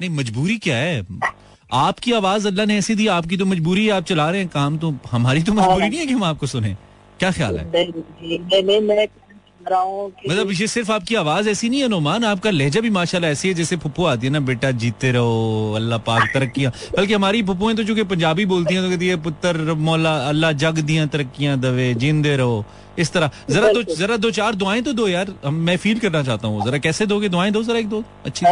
[0.00, 1.02] नहीं मजबूरी क्या है?
[1.70, 4.76] आपकी आवाज़ अल्लाह ने ऐसी दी आपकी तो मजबूरी है आप चला रहे हैं काम
[4.78, 6.76] तो हमारी तो मजबूरी नहीं है कि हम आपको सुने।
[7.18, 7.64] क्या ख्याल है?
[9.66, 13.48] हूँ मतलब ये सिर्फ़ आपकी आवाज़ ऐसी नहीं है नुमान आपका लहजा भी माशाल्लाह ऐसी
[13.48, 17.76] है जैसे फुप्पो आती है ना बेटा जीते रहो अल्लाह पाक तरक्कियाँ। बल्कि हमारी फुप्पुएँ
[17.76, 21.58] तो जो कि पंजाबी बोलती हैं तो कहती है पुत्र मौला अल्लाह जग दिया तरक्कियाँ
[21.60, 22.64] दवे जिंदे रहो।
[22.98, 26.48] इस तरह जरा दो जरा दो चार दुआएँ तो दो यार मैं फील करना चाहता
[26.48, 28.46] हूँ जरा कैसे दोगे दुआएँ दो जरा एक दो अच्छी।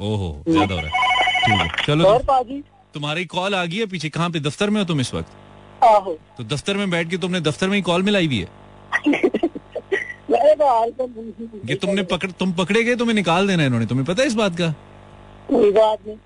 [0.09, 0.93] ओहो ज्यादा हो रहा है
[1.45, 2.59] ठीक है चलो और पाजी
[2.95, 6.13] तुम्हारी कॉल आ गई है पीछे कहाँ पे दफ्तर में हो तुम इस वक्त आहो
[6.39, 8.49] तो दफ्तर में बैठ के तुमने दफ्तर में ही कॉल मिलाई हुई है
[10.33, 13.67] मेरे तो हाल तो नहीं कि तुमने पकड़ तुम पकड़े गए तुम्हें निकाल देना है
[13.69, 14.69] इन्होंने तुम्हें पता है इस बात का
[15.49, 16.19] कोई बात नहीं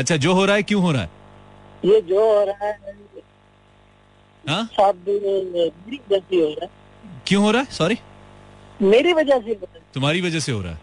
[0.00, 1.10] अच्छा जो हो रहा है क्यों हो रहा है
[1.82, 2.76] ये जो हो रहा है
[7.27, 7.67] क्यों हो रहा है?
[7.71, 7.97] सॉरी
[8.79, 10.79] मेरी वजह से हो है। तुम्हारी वजह से हो रहा है?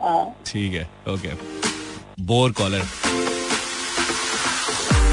[0.00, 1.28] हाँ, ठीक है okay
[2.24, 2.82] bore caller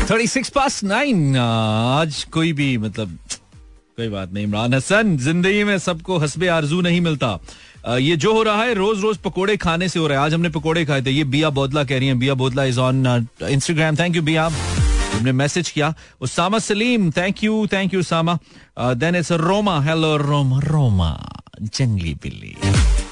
[0.10, 3.18] thirty six past nine आज कोई भी मतलब
[3.98, 7.40] कोई बात नहीं इमरान हसन ज़िंदगी में सबको हसबे आरज़ू नहीं मिलता।
[7.86, 10.34] अ, ये जो हो रहा है रोज रोज पकोड़े खाने से हो रहा है। आज
[10.34, 13.96] हमने पकोड़े खाए थे। ये बिया बोदला कह रही हैं। Bia Bodla is on Instagram
[13.96, 14.50] thank you Bia.
[15.14, 18.40] हमने मैसेज किया। Usama Saleem thank you thank you Usama.
[18.80, 22.56] Then it's Roma hello Roma Roma जंगली बिल्ली।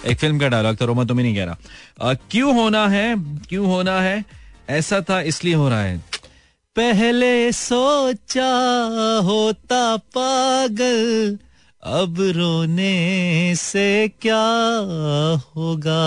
[0.05, 1.57] एक फ़िल्म का डायलॉग था रोमा तुम्हें नहीं कह रहा।
[2.01, 3.15] अ, क्यों होना है?
[3.49, 4.25] क्यों होना है?
[4.69, 5.97] ऐसा था इसलिए हो रहा है।
[6.75, 8.51] पहले सोचा
[9.23, 11.37] होता पागल
[11.83, 14.45] अब रोने से क्या
[15.33, 16.05] होगा?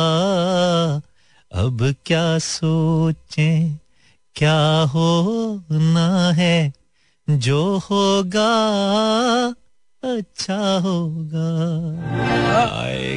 [1.53, 3.69] अब क्या सोचे?
[4.39, 6.73] क्या होना है?
[7.29, 8.51] जो होगा
[10.03, 11.49] अच्छा होगा।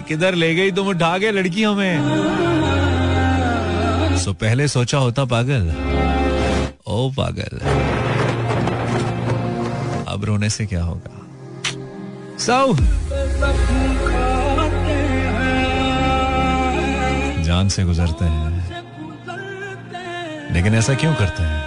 [0.07, 0.87] किधर ले गई तुम?
[0.87, 1.95] उठा के लड़की हमें
[4.17, 5.67] सो पहले सोचा होता पागल,
[6.87, 7.53] ओ पागल।
[10.07, 11.17] अब रोने से क्या होगा?
[12.39, 12.57] सो
[17.43, 18.50] जान से गुजरते हैं।
[20.53, 21.59] लेकिन ऐसा क्यों करते हैं?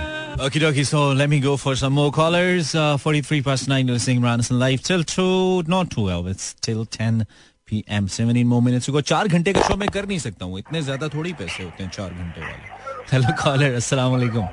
[0.46, 2.74] Okay, dokie, so let me go for some more callers.
[2.74, 4.82] Uh, 43 past 9, you're listening Ranson Live.
[4.88, 7.26] Till 2, not 12, it's till 10
[7.66, 8.08] p.m.
[8.08, 9.00] 17 more minutes to go.
[9.12, 11.90] चार घंटे का शो मैं कर नहीं सकता हूँ। इतने ज़्यादा थोड़ी पैसे होते हैं
[11.90, 14.46] चार घंटे वाले। हेलो कॉलर अस्सलाम वालेकुम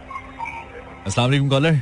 [1.05, 1.79] अस्सलाम वालेकुम कॉलर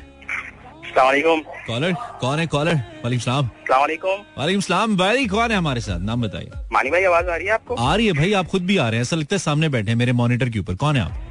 [1.67, 5.99] कॉलर कौन है कॉलर वालेकुम सलाम। वालेकुम सलाम। भाई कौन है हमारे साथ?
[5.99, 7.75] नाम बताइए। मानी भाई आवाज़ आ रही है आपको?
[7.75, 9.91] आ रही है भाई आप खुद भी आ रहे हैं। ऐसा लगता है सामने बैठे
[9.91, 11.25] हैं मेरे मॉनिटर के ऊपर। कौन है आप?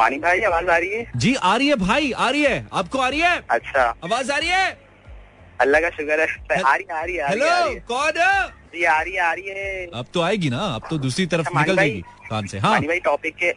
[0.00, 2.98] मानी भाई आवाज़ आ रही है जी आ रही है भाई आ रही है आपको
[2.98, 4.66] आ रही है अच्छा आवाज़ आ रही है
[5.60, 8.12] अल्लाह का शुक्र है आ रही आ रही है हेलो है, है कौन
[8.74, 11.46] जी आ रही है आ रही है अब तो आएगी ना अब तो दूसरी तरफ़
[11.46, 13.52] अच्छा, निकल जाएगी कान से हाँ भाई टॉपिक के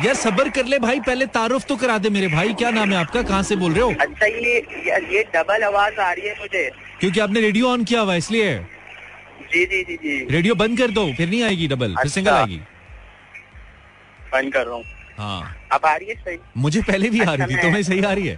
[0.00, 2.96] यार सबर कर ले भाई पहले तारुफ तो करा दे मेरे भाई क्या नाम है
[2.96, 4.56] आपका कहाँ से बोल रहे हो अच्छा ये
[5.08, 6.70] ये, डबल आवाज़ आ रही है मुझे
[7.00, 8.54] क्योंकि आपने रेडियो ऑन किया हुआ इसलिए
[9.52, 12.14] जी जी जी जी रेडियो बंद कर दो फिर नहीं आएगी डबल अच्छा, फिर अच्छा।
[12.14, 12.60] सिंगल आएगी
[14.32, 14.84] बंद कर रहा हूँ
[15.18, 18.02] हाँ। अब आ रही है सही। मुझे पहले भी आ रही थी अच्छा, तुम्हें सही
[18.02, 18.36] आ रही है।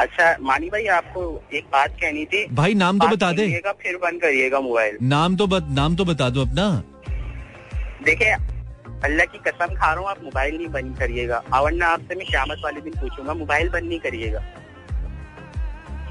[0.00, 1.22] अच्छा मानी भाई आपको
[1.54, 3.46] एक बात कहनी थी। भाई नाम तो बता दे।
[3.82, 6.70] फिर बंद करिएगा मोबाइल। नाम तो बत, नाम तो बता दो अपना।
[8.04, 8.32] देखिए
[9.04, 12.24] अल्लाह की कसम खा रहा हूँ आप मोबाइल नहीं बंद करिएगा। और वरना आपसे मैं
[12.26, 14.40] श्यामत वाले दिन पूछूँगा मोबाइल बंद नहीं करिएगा।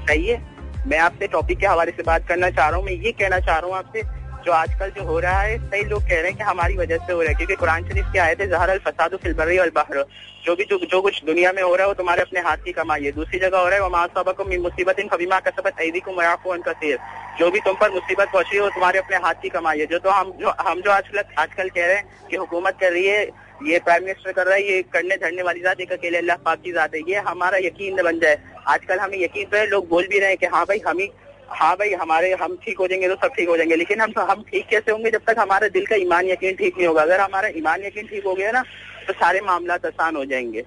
[0.08, 0.40] सही है?
[0.86, 3.58] मैं आपसे टॉपिक के हवाले से बात करना चाह रहा हूँ मैं ये कहना चाह
[3.58, 4.02] रहा हूँ आपसे
[4.44, 7.12] जो आजकल जो हो रहा है कई लोग कह रहे हैं कि हमारी वजह से
[7.12, 10.04] हो रहा है क्योंकि कुरान शरीफ की आयत है जहर अल फसाद फिलबरी और बहर
[10.44, 12.72] जो भी जो, जो कुछ दुनिया में हो रहा है वो तुम्हारे अपने हाथ की
[12.72, 16.16] कमाई है। दूसरी जगह हो रहा है वमा सबको मुसीबत इन फबीमा कसबत ऐदी को
[16.16, 16.98] मयाफो कसीर
[17.38, 19.98] जो भी तुम पर मुसीबत पहुँची है वो तुम्हारे अपने हाथ की कमाई है। जो
[19.98, 23.22] तो हम जो हम जो आजकल आजकल कह रहे हैं कि हुकूमत कर रही है
[23.62, 26.60] ये प्राइम मिनिस्टर कर रहा है ये करने धरने वाली जात एक अकेले अल्लाह पाक
[26.62, 30.18] की जात है। ये हमारा यकीन बन जाए। आजकल हमें यकीन तो लोग बोल भी
[30.18, 31.06] रहे हैं कि हाँ भाई हम ही
[31.52, 34.42] हाँ भाई हमारे हम ठीक हो जाएँगे तो सब ठीक हो जाएँगे लेकिन हम हम
[34.50, 37.02] ठीक कैसे होंगे जब तक हमारे दिल का ईमान यकीन ठीक नहीं होगा?
[37.02, 38.62] अगर हमारा ईमान यकीन ठीक हो गया ना
[39.06, 40.64] तो सारे मामला आसान हो जाएँगे।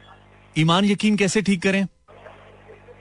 [0.55, 1.85] ईमान यकीन कैसे ठीक करें?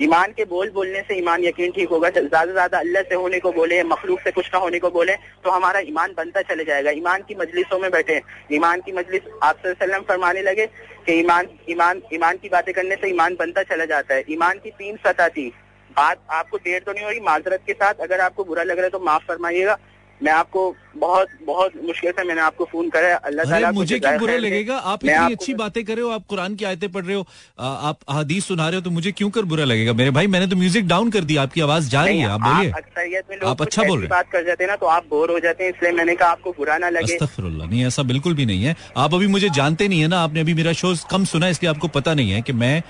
[0.03, 3.39] ईमान के बोल बोलने से ईमान यकीन ठीक होगा। ज़्यादा से ज़्यादा अल्लाह से होने
[3.41, 6.91] को बोले मखलूक से कुछ ना होने को बोले तो हमारा ईमान बनता चले जाएगा।
[6.93, 8.21] ईमान की मजलिसों में बैठे
[8.53, 10.67] ईमान की मजलिस आप वसल्लम फरमाने लगे
[11.07, 14.71] कि ईमान ईमान ईमान की बातें करने से ईमान बनता चला जाता है। ईमान की
[14.73, 15.53] तीन सतह थी।
[15.97, 18.85] बात आपको देर तो नहीं हो रही माजरत के साथ अगर आपको बुरा लग रहा
[18.85, 19.79] है तो माफ़ फरमाइएगा।
[20.23, 24.19] मैं आपको बहुत बहुत मुश्किल से मैंने आपको फ़ोन करा है। अल्लाह ताला मुझे क्यों
[24.19, 24.77] बुरा लगेगा?
[24.77, 27.27] आप इतनी आपको- अच्छी बातें कर रहे हो आप कुरान की आयतें पढ़ रहे हो
[27.61, 29.93] आ, आप हदीस सुना रहे हो तो मुझे क्यों कर बुरा लगेगा?
[29.93, 32.71] मेरे भाई मैंने तो म्यूज़िक डाउन कर दिया आपकी आवाज़ जा रही है आप बोलिए।
[32.71, 35.39] अक्सरियत में आप अच्छा बोल रहे बात कर जाते हैं ना तो आप बोर हो
[35.41, 38.65] जाते हैं इसलिए मैंने कहा आपको बुरा ना लगे। अस्तगफिरुल्लाह नहीं ऐसा बिल्कुल भी नहीं
[38.65, 41.53] है। आप अभी मुझे जानते नहीं है ना आपने अभी मेरा शो कम सुना है
[41.53, 42.83] इसलिए आपको पता नहीं है की मैं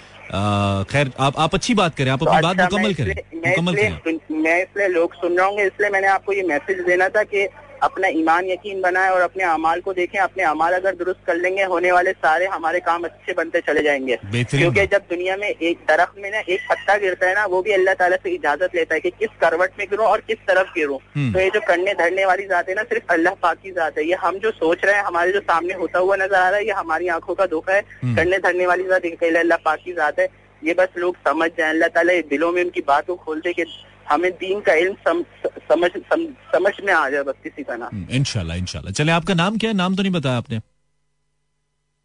[0.90, 4.40] खैर आप आप अच्छी बात करें आप तो अपनी बात अच्छा, मुकम्मल करें मुकम्मल करें।
[4.42, 7.46] मैं इसलिए लोग सुन रहा हूँ इसलिए मैंने आपको ये मैसेज देना था कि
[7.84, 11.62] अपना ईमान यकीन बनाए और अपने अमाल को देखें अपने अमाल अगर दुरुस्त कर लेंगे
[11.64, 16.14] होने वाले सारे हमारे काम अच्छे बनते चले जाएँगे। क्योंकि जब दुनिया में एक दरख्त
[16.18, 19.00] में ना एक पत्ता गिरता है ना वो भी अल्लाह ताला से इजाज़त लेता है
[19.00, 22.24] कि किस करवट में गिरूं और किस तरफ़ गिरूं। हम्म। तो ये जो करने धरने
[22.24, 24.94] वाली जात है ना सिर्फ़ अल्लाह पाक की जात है। ये हम जो सोच रहे
[24.94, 27.72] हैं हमारे जो सामने होता हुआ नज़र आ रहा है ये हमारी आँखों का धोखा
[27.72, 30.28] है। हम्म। करने धरने वाली जात अल्लाह पाक की जात है।
[30.62, 33.52] ये बस लोग समझ जाए अल्लाह ताला ये दिलों में उनकी बात को खोल दे
[33.52, 33.64] कि
[34.10, 35.22] हमें दीन का इल्म सम,
[35.68, 39.56] समझ सम, समझ में आ जाए बस किसी का नाम। इनशाला इनशाला चले आपका नाम
[39.58, 39.76] क्या है?
[39.76, 40.58] नाम तो नहीं बताया आपने।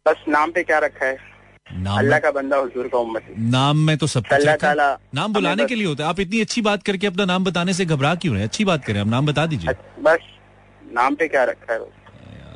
[0.06, 1.18] बस नाम पे क्या रखा है?
[1.66, 5.32] नाम अल्लाह का बंदा हुजूर का उम्मत। नाम में तो सब कुछ अल्लाह ताला नाम
[5.32, 8.14] बुलाने के लिए होता है। आप इतनी अच्छी बात करके अपना नाम बताने से घबरा
[8.16, 10.26] क्यों रहे अच्छी बात करें आप नाम बता दीजिए। बस
[10.82, 11.78] नाम पे क्या रखा है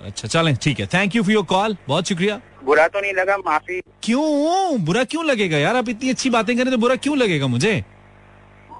[0.04, 3.36] अच्छा चलें ठीक है। Thank you for your call बहुत शुक्रिया। बुरा तो नहीं लगा
[3.38, 4.84] माफ़ी। क्यों?
[4.84, 5.76] बुरा क्यों लगेगा यार?
[5.76, 7.72] आप इतनी अच्छी बातें करें तो बुरा क्यों लगेगा मुझे?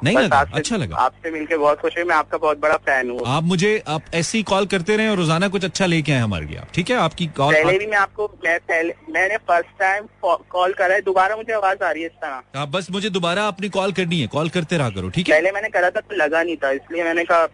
[0.04, 0.40] नहीं लगा?
[0.54, 3.72] अच्छा लगा। आपसे मिलके बहुत खुश हुई मैं आपका बहुत बड़ा फ़ैन हूँ। आप मुझे
[3.88, 6.90] आप ऐसे ही कॉल करते रहे और रोज़ाना कुछ अच्छा लेके आए हमारे लिए ठीक
[6.90, 6.96] है?
[6.98, 11.36] आपकी कॉल पहले भी मैं आपको मैं पहले मैंने फ़र्स्ट टाइम कॉल करा है दोबारा
[11.36, 14.26] मुझे आवाज़ आ रही है इस तरह। आप बस मुझे दोबारा अपनी कॉल करनी है
[14.34, 15.34] कॉल करते रहा करो ठीक है?
[15.34, 17.46] पहले मैंने करा था तो लगा नहीं था इसलिए मैंने कहा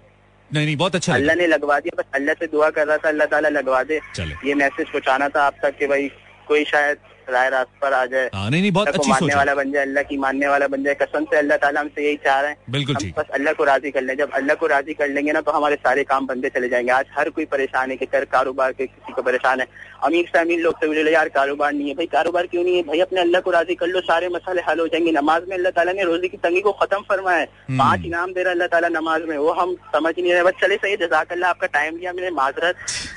[0.50, 3.08] नहीं नहीं बहुत अच्छा अल्लाह ने लगवा दिया बस अल्लाह से दुआ कर रहा था
[3.08, 4.00] अल्लाह ताला लगवा दे।
[4.46, 6.08] ये मैसेज पहुंचाना था आप तक कि भाई
[6.48, 6.96] कोई शायद
[7.28, 10.04] राय रास्त पर आ जाए। हाँ नहीं नहीं बहुत अच्छी मानने वाला बन जाए अल्लाह
[10.04, 12.96] की मानने वाला बन जाए कसम से अल्लाह ताला हमसे यही चाह रहे हैं। बिल्कुल
[12.96, 15.52] हम बस अल्लाह को राज़ी कर लें। जब अल्लाह को राज़ी कर लेंगे ना तो
[15.52, 18.86] हमारे सारे काम बंदे चले जाएँगे। आज हर कोई परेशान है कि कर कारोबार के
[18.86, 19.66] किसी को परेशान है।
[20.04, 22.82] अमीर से अमीर लोग से बोले यार कारोबार नहीं है। भाई कारोबार क्यों नहीं है?
[22.82, 25.70] भाई अपने अल्लाह को राज़ी कर लो सारे मसाले हल हो जाएँगे। नमाज़ में अल्लाह
[25.70, 28.54] ताला ने रोजी की तंगी को खत्म फरमाया है। हम्म। पाँच इनाम दे रहा है
[28.54, 31.66] अल्लाह ताला नमाज़ में। वो हम समझ नहीं रहे। बस चले सही जजाक अल्लाह आपका
[31.66, 32.76] टाइम लिया मैंने माजरत।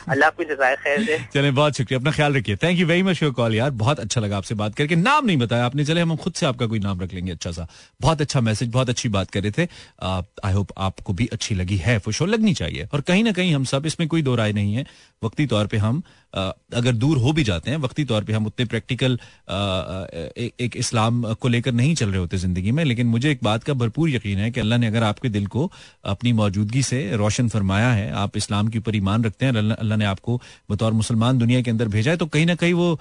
[0.10, 3.24] अल्लाह आपको जजाय खैर दे। चले बहुत शुक्रिया। अपना ख्याल रखिए। Thank you very much
[3.24, 6.16] your call यार। बहुत अच्छा लगा आपसे बात करके। नाम नहीं बताया आपने, चले हम
[6.16, 7.68] खुद से आपका कोई नाम रख लेंगे अच्छा सा।
[8.02, 9.68] बहुत अच्छा मैसेज बहुत अच्छी बात कर रहे थे।
[10.46, 13.64] आई होप आपको भी अच्छी लगी है फुशो लगनी चाहिए। और कहीं ना कहीं हम
[13.66, 14.86] सब, इसमें कोई दो राय नहीं है।
[15.24, 18.66] वक्ती तौर पर हम अगर दूर हो भी जाते हैं वक्ती तौर पे हम उतने
[18.66, 23.64] प्रैक्टिकल एक, इस्लाम को लेकर नहीं चल रहे होते ज़िंदगी में लेकिन मुझे एक बात
[23.64, 25.72] का भरपूर यकीन है कि अल्लाह ने अगर आपके दिल को
[26.14, 30.06] अपनी मौजूदगी से रोशन फरमाया है आप इस्लाम के ऊपर ईमान रखते हैं अल्लाह ने
[30.06, 33.00] आपको बतौर मुसलमान दुनिया के अंदर भेजा है तो कहीं ना कहीं वो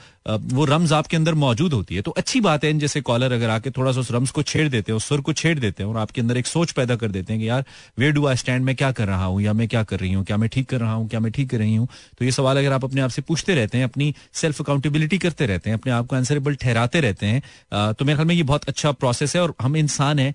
[0.52, 3.70] वो रम्ज आपके अंदर मौजूद होती है। तो अच्छी बात है जैसे कॉलर अगर आके
[3.70, 5.96] थोड़ा सा उस रम्ज को छेड़ देते हैं उस सुर को छेड़ देते हैं और
[5.96, 7.64] आपके अंदर एक सोच पैदा कर देते हैं कि यार
[7.98, 10.24] वे डू आई स्टैंड में क्या कर रहा हूँ या मैं क्या कर रही हूँ?
[10.24, 11.08] क्या मैं ठीक कर रहा हूँ?
[11.08, 11.88] क्या मैं ठीक कर रही हूँ?
[12.18, 15.46] तो ये सवाल अगर आप अपने आप से पूछते रहते हैं, अपनी सेल्फ अकाउंटेबिलिटी करते
[15.46, 17.42] रहते हैं, अपने आप को आंसरेबल ठहराते रहते हैं।
[17.94, 20.34] तो मेरे ख्याल में ये बहुत अच्छा प्रोसेस है और हम इंसान हैं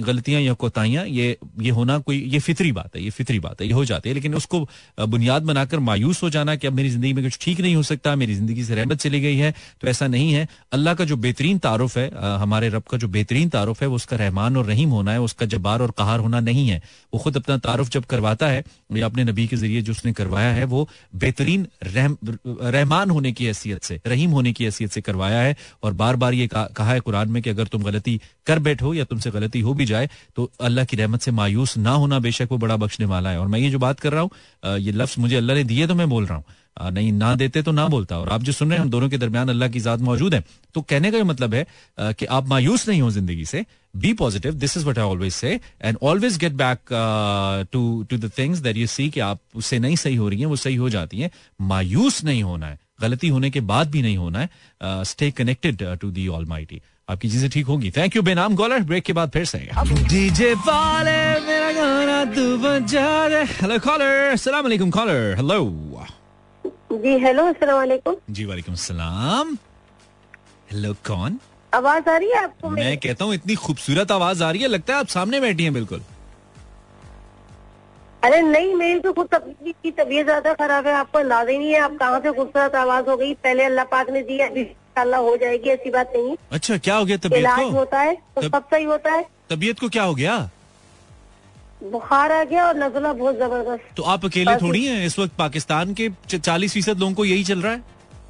[0.00, 3.66] गलतियाँ या कोताहियाँ, ये ये होना कोई, ये फितरी बात है, ये फितरी बात है,
[3.66, 4.60] ये हो जाती है। लेकिन उसको
[5.00, 8.14] बुनियाद बनाकर मायूस हो जाना कि अब मेरी ज़िंदगी में कुछ ठीक नहीं हो सकता,
[8.16, 11.58] मेरी ज़िंदगी से रहमत चली गई है तो ऐसा नहीं है। अल्लाह का जो बेहतरीन
[11.58, 12.10] तारुफ है
[12.40, 15.46] हमारे रब का जो बेहतरीन तारुफ है, वो उसका रहमान और रहीम होना है, उसका
[15.46, 19.24] जब्बार और कहार होना नहीं है। वो खुद अपना तारुफ जब करवाता है, या अपने
[19.24, 24.00] नबी के ज़रिए जो उसने करवाया है, वो बेहतरीन रहम रहमान होने की हैसियत से,
[24.06, 27.42] रहीम होने की हैसियत से करवाया है और बार बार ये कहा है कुरान में
[27.42, 30.96] कि अगर तुम गलती कर बैठो या तुमसे गलती हो भी जाए तो अल्लाह की
[30.96, 33.78] रहमत से मायूस ना होना बेशक वो बड़ा बख्शने वाला है। और मैं ये जो
[33.78, 36.44] बात कर रहा हूँ ये लफ्ज मुझे अल्लाह ने दिए तो मैं बोल रहा हूँ।
[36.76, 39.18] नहीं, ना देते तो ना बोलता। और आप जो सुन रहे हैं, हम दोनों के
[39.18, 40.42] दरमियान अल्लाह की जात मौजूद है।
[40.74, 41.66] तो कहने का मतलब है
[42.12, 43.64] कि आप मायूस नहीं हो ज़िंदगी से
[43.94, 46.78] be positive this is what I always say and always get back
[47.72, 50.46] to to the things that you see कि आप उससे नहीं सही हो रही हैं,
[50.46, 54.16] वो सही हो जाती हैं। मायूस नहीं होना है, गलती होने के बाद भी नहीं
[54.16, 56.46] होना है stay connected to the all
[57.08, 61.18] आपकी चीज़ें ठीक होंगी। थैंक यू बेनाम गॉलर। ब्रेक के बाद फिर से। डीजे वाले,
[61.46, 65.62] मेरा गाना तू बजा दे। हेलो कॉलर अस्सलाम वालेकुम कॉलर हेलो
[66.94, 69.56] जी हेलो अस्सलाम जी वालेकुम सलाम।
[70.72, 71.38] हेलो कौन?
[71.72, 72.86] आवाज़ आ रही है आपको मेरी?
[72.86, 75.72] मैं कहता हूँ इतनी खूबसूरत आवाज़ आ रही है लगता है आप सामने बैठी हैं
[75.74, 76.02] बिल्कुल।
[78.22, 81.72] अरे नहीं मेरी तो खुद तबीयत की तबीयत ज़्यादा खराब है आपको अंदाज़ा ही नहीं
[81.72, 84.60] है आप कहाँ से खूबसूरत आवाज़ हो गई। पहले अल्लाह पाक ने दी है अभी
[84.60, 88.42] इंशाल्लाह हो जाएगी ऐसी बात नहीं अच्छा क्या हो गया तबीयत इलाज होता है तो
[88.42, 90.36] सब सही होता है। तबीयत को क्या हो गया?
[91.84, 95.94] बुखार आ गया और नजला बहुत ज़बरदस्त। तो आप अकेले थोड़ी हैं इस वक्त पाकिस्तान
[95.94, 96.08] के?
[96.30, 97.82] चालीस फ़ीसद लोगों को यही चल रहा है?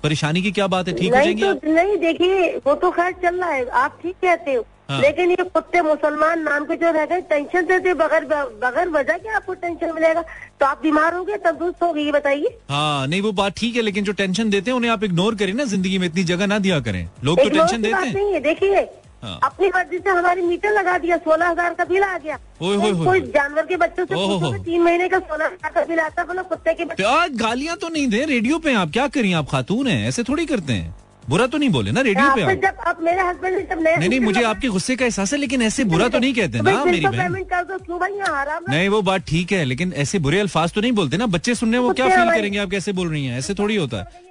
[0.02, 0.94] परेशानी की क्या बात है?
[0.94, 4.52] ठीक हो नहीं तो नहीं देखिए वो तो खैर चल रहा है। आप ठीक कहते
[4.52, 8.24] हो। हाँ। लेकिन ये कुत्ते मुसलमान नाम के जो रह गए टेंशन देते बगैर
[8.64, 10.22] बगैर वजह के आपको टेंशन मिलेगा।
[10.60, 13.82] तो आप बीमार हो गए तंदुरुस्त हो ये बताइए। हाँ नहीं वो बात ठीक है
[13.82, 16.58] लेकिन जो टेंशन देते हैं उन्हें आप इग्नोर करें ना ज़िंदगी में इतनी जगह ना
[16.58, 18.86] दिया करें। लोग तो टेंशन देते हैं। नहीं है देखिए
[19.24, 22.76] हाँ। अपनी मर्ज़ी से हमारी मीटर लगा दिया सोलह हज़ार का बिल आ गया। ओए
[22.76, 26.00] होए होए कोई जानवर के बच्चों से पूछो तीन महीने का सोलह हज़ार का बिल
[26.00, 29.06] आता है बोलो कुत्ते के बच्चे। आज गालियाँ तो नहीं दे रेडियो पे आप क्या
[29.14, 30.94] करिए आप खातून है ऐसे थोड़ी करते हैं।
[31.24, 34.08] बुरा तो नहीं बोले ना रेडियो पे आप। जब आप मेरे हस्बैंड जब नया नहीं
[34.08, 37.00] नहीं मुझे आपके गुस्से का एहसास है लेकिन ऐसे बुरा तो नहीं कहते ना मेरी
[37.00, 38.60] तो बहन। क्यों?
[38.68, 41.78] नहीं वो बात ठीक है लेकिन ऐसे बुरे अल्फाज तो नहीं बोलते ना बच्चे सुनने
[41.78, 43.38] वो क्या फील करेंगे आप कैसे बोल रही हैं?
[43.38, 44.22] ऐसे थोड़ी होता है।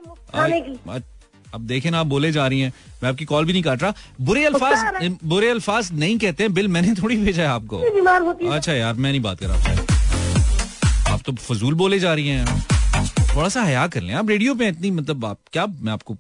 [1.54, 2.74] अब देखे ना आप बोले जा रही हैं।
[3.04, 4.68] मैं आपकी कॉल भी नहीं काट रहा। बुरे रहा?
[4.68, 9.12] अल्फाज बुरे अल्फाज नहीं कहते हैं। बिल मैंने थोड़ी भेजा है आपको। अच्छा यार मैं
[9.12, 12.62] नहीं बात कर रहा आपसे। आप तो फजूल बोले जा रही हैं।
[13.36, 16.18] थोड़ा सा हया कर लें। आप रेडियो पे इतनी मतलब आप क्या मैं आपको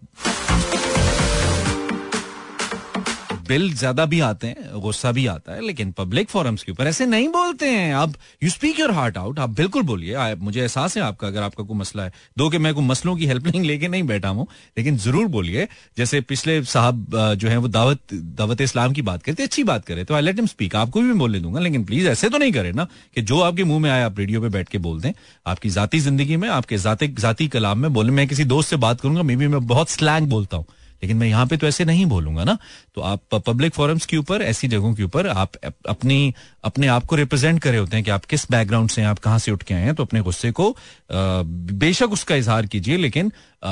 [3.43, 7.05] बिल ज़्यादा भी आते हैं, गुस्सा भी आता है, लेकिन पब्लिक फोरम्स के ऊपर ऐसे
[7.05, 8.13] नहीं बोलते हैं। आप
[8.43, 11.77] you speak your heart out आप बिल्कुल बोलिए। मुझे एहसास है आपका, अगर आपका कोई
[11.77, 15.27] मसला है। दो कि मैं कोई मसलों की हेल्पलाइन लेके नहीं बैठा हूँ, लेकिन ज़रूर
[15.29, 15.67] बोलिए।
[15.97, 20.03] जैसे पिछले साहब जो है वो दावत दावत इस्लाम की बात करते, अच्छी बात करे
[20.03, 22.71] तो आई लेट हिम स्पीक आपको भी बोलने दूँगा, लेकिन प्लीज़ ऐसे तो नहीं करे
[22.73, 25.11] ना कि जो आपके मुँह में आए आप रेडियो पे बैठ के बोल दें।
[25.45, 29.23] आपकी जाती ज़िंदगी में, आपके जाती कलाम में बोले। मैं किसी दोस्त से बात करूँगा
[29.23, 30.65] मे बी मैं बहुत स्लैंग बोलता हूँ।
[31.03, 32.57] लेकिन मैं यहाँ पे तो ऐसे नहीं बोलूँगा ना।
[32.95, 35.55] तो आप पब्लिक फोरम्स के ऊपर, ऐसी जगहों के ऊपर आप
[35.89, 36.33] अपनी,
[36.63, 39.39] अपने आप को रिप्रेजेंट करे होते हैं कि आप किस बैकग्राउंड से हैं, आप कहाँ
[39.39, 40.75] से उठ के आए हैं तो अपने गुस्से को
[41.11, 43.31] बेशक उसका इजहार कीजिए, लेकिन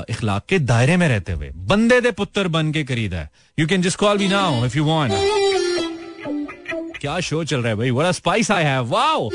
[0.10, 3.82] इखलाक के दायरे में रहते हुए, बंदे दे पुत्र बन के खरीदा है। You can
[3.82, 5.12] just call me now if you want
[7.02, 7.92] क्या शो चल रहा है भाई?
[7.92, 9.26] बड़ा spice I have wow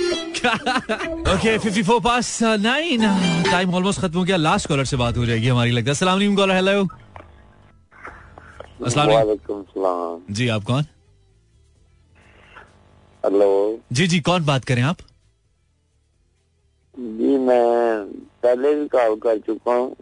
[1.32, 5.48] okay 54 past 9 time almost खत्म हो गया। लास्ट कॉलर से बात हो जाएगी
[5.48, 6.88] हमारी। लगता है अस्सलाम वालेकुम कॉलर हेलो
[8.84, 10.84] अस्सलाम जी आप कौन?
[13.24, 13.48] हेलो।
[13.92, 14.96] जी जी कौन बात करें आप?
[16.94, 18.04] जी मैं
[18.42, 19.94] पहले भी कॉल कर चुका हूँ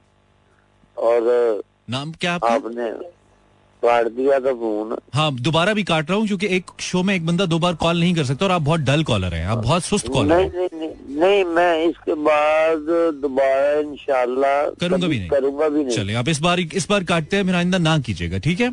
[0.97, 2.49] और नाम क्या आपका?
[2.55, 2.91] आपने
[3.83, 7.27] काट दिया था फ़ोन। हाँ दोबारा भी काट रहा हूँ क्योंकि एक शो में एक
[7.27, 9.85] बंदा दो बार कॉल नहीं कर सकता और आप बहुत डल कॉलर हैं आप बहुत
[9.85, 12.87] सुस्त कॉलर नहीं नहीं नहीं नहीं मैं इसके बाद
[13.23, 17.37] दोबारा इंशाल्लाह करूँगा भी नहीं। करूँगा भी नहीं। चलिए आप इस बार इस बार काटते
[17.37, 18.71] हैं मेरा आइंदा ना कीजिएगा ठीक है?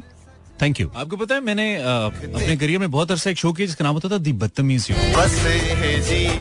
[0.61, 3.67] थैंक यू आपको पता है मैंने अ, अपने करियर में बहुत अरसा एक शो किया
[3.67, 4.87] जिसका नाम होता था दी बदतमीज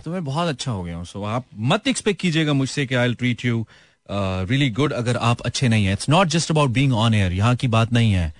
[0.05, 3.15] तो मैं बहुत अच्छा हो गया हूँ सो आप मत एक्सपेक्ट कीजिएगा मुझसे कि I
[3.15, 3.65] treat you
[4.11, 7.55] really good अगर आप अच्छे नहीं है। It's not just about being on air यहाँ
[7.57, 8.33] की बात नहीं है।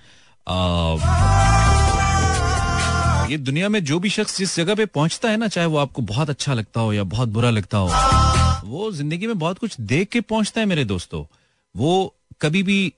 [0.47, 1.70] uh,
[3.31, 6.01] ये दुनिया में जो भी शख्स जिस जगह पे पहुँचता है ना, चाहे वो आपको
[6.03, 7.89] बहुत अच्छा लगता हो या बहुत बुरा लगता हो,
[8.65, 11.23] वो ज़िंदगी में बहुत कुछ देख के पहुँचता है मेरे दोस्तों।
[11.75, 12.93] वो कभी भी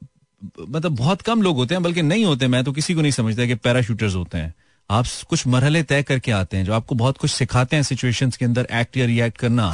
[0.60, 3.46] मतलब बहुत कम लोग होते हैं, बल्कि नहीं होते, मैं तो किसी को नहीं समझता
[3.46, 4.54] कि पैराशूटर्स होते हैं।
[4.90, 8.46] आप कुछ मरहले तय करके आते हैं, जो आपको बहुत कुछ सिखाते हैं सिचुएशंस के
[8.46, 9.70] अंदर एक्ट या रिएक्ट करना।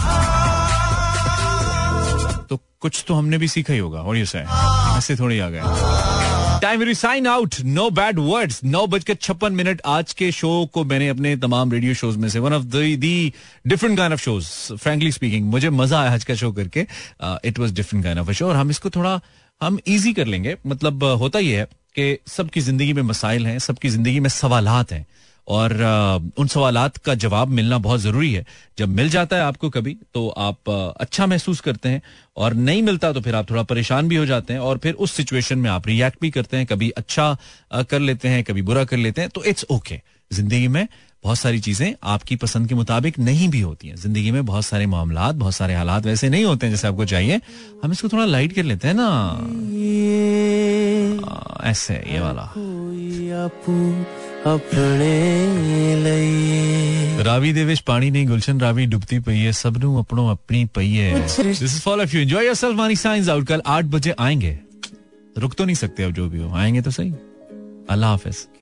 [2.50, 4.24] तो कुछ तो हमने भी सीखा ही होगा, और ये
[4.98, 6.19] ऐसे थोड़ी आ गए।
[6.62, 10.84] Time we sign out no bad words नौ बजकर छप्पन मिनट आज के शो को
[10.86, 13.34] मैंने अपने तमाम रेडियो शोज़ में से one of the
[13.68, 16.86] different kind of shows frankly speaking मुझे मज़ा आया आज का शो करके।
[17.48, 19.20] It was different kind of a show और हम इसको थोड़ा
[19.62, 23.58] हम इजी कर लेंगे। मतलब uh, होता ही है कि सबकी ज़िंदगी में मसाइल हैं
[23.60, 25.06] सबकी ज़िंदगी में सवालत हैं।
[25.50, 25.74] और
[26.38, 28.46] उन सवालात का जवाब मिलना बहुत ज़रूरी है।
[28.78, 32.02] जब मिल जाता है आपको कभी तो आप अच्छा महसूस करते हैं
[32.38, 35.12] और नहीं मिलता तो फिर आप थोड़ा परेशान भी हो जाते हैं और फिर उस
[35.12, 37.36] सिचुएशन में आप रिएक्ट भी करते हैं कभी अच्छा
[37.74, 40.08] कर लेते हैं कभी बुरा कर लेते हैं तो इट्स ओके। okay.
[40.32, 40.88] ज़िंदगी में
[41.24, 44.86] बहुत सारी चीज़ें आपकी पसंद के मुताबिक नहीं भी होती हैं। ज़िंदगी में बहुत सारे
[44.86, 47.40] मामला बहुत सारे हालात वैसे नहीं होते हैं जैसे आपको चाहिए।
[47.84, 49.10] हम इसको थोड़ा लाइट कर लेते हैं ना।
[51.70, 52.54] ऐसे ये वाला।
[57.24, 60.90] रावी दे ਵਿੱਚ पानी नहीं गुलशन रावी डुबती पई है सब नु अपनो अपनी पई
[60.90, 64.60] है। This is for of you enjoy yourself Mani signs out कल 8 बजे आएँगे।
[65.38, 67.12] रुक तो नहीं सकते अब जो भी हो। आएँगे तो सही।
[67.90, 68.59] अल्लाह हाफिज।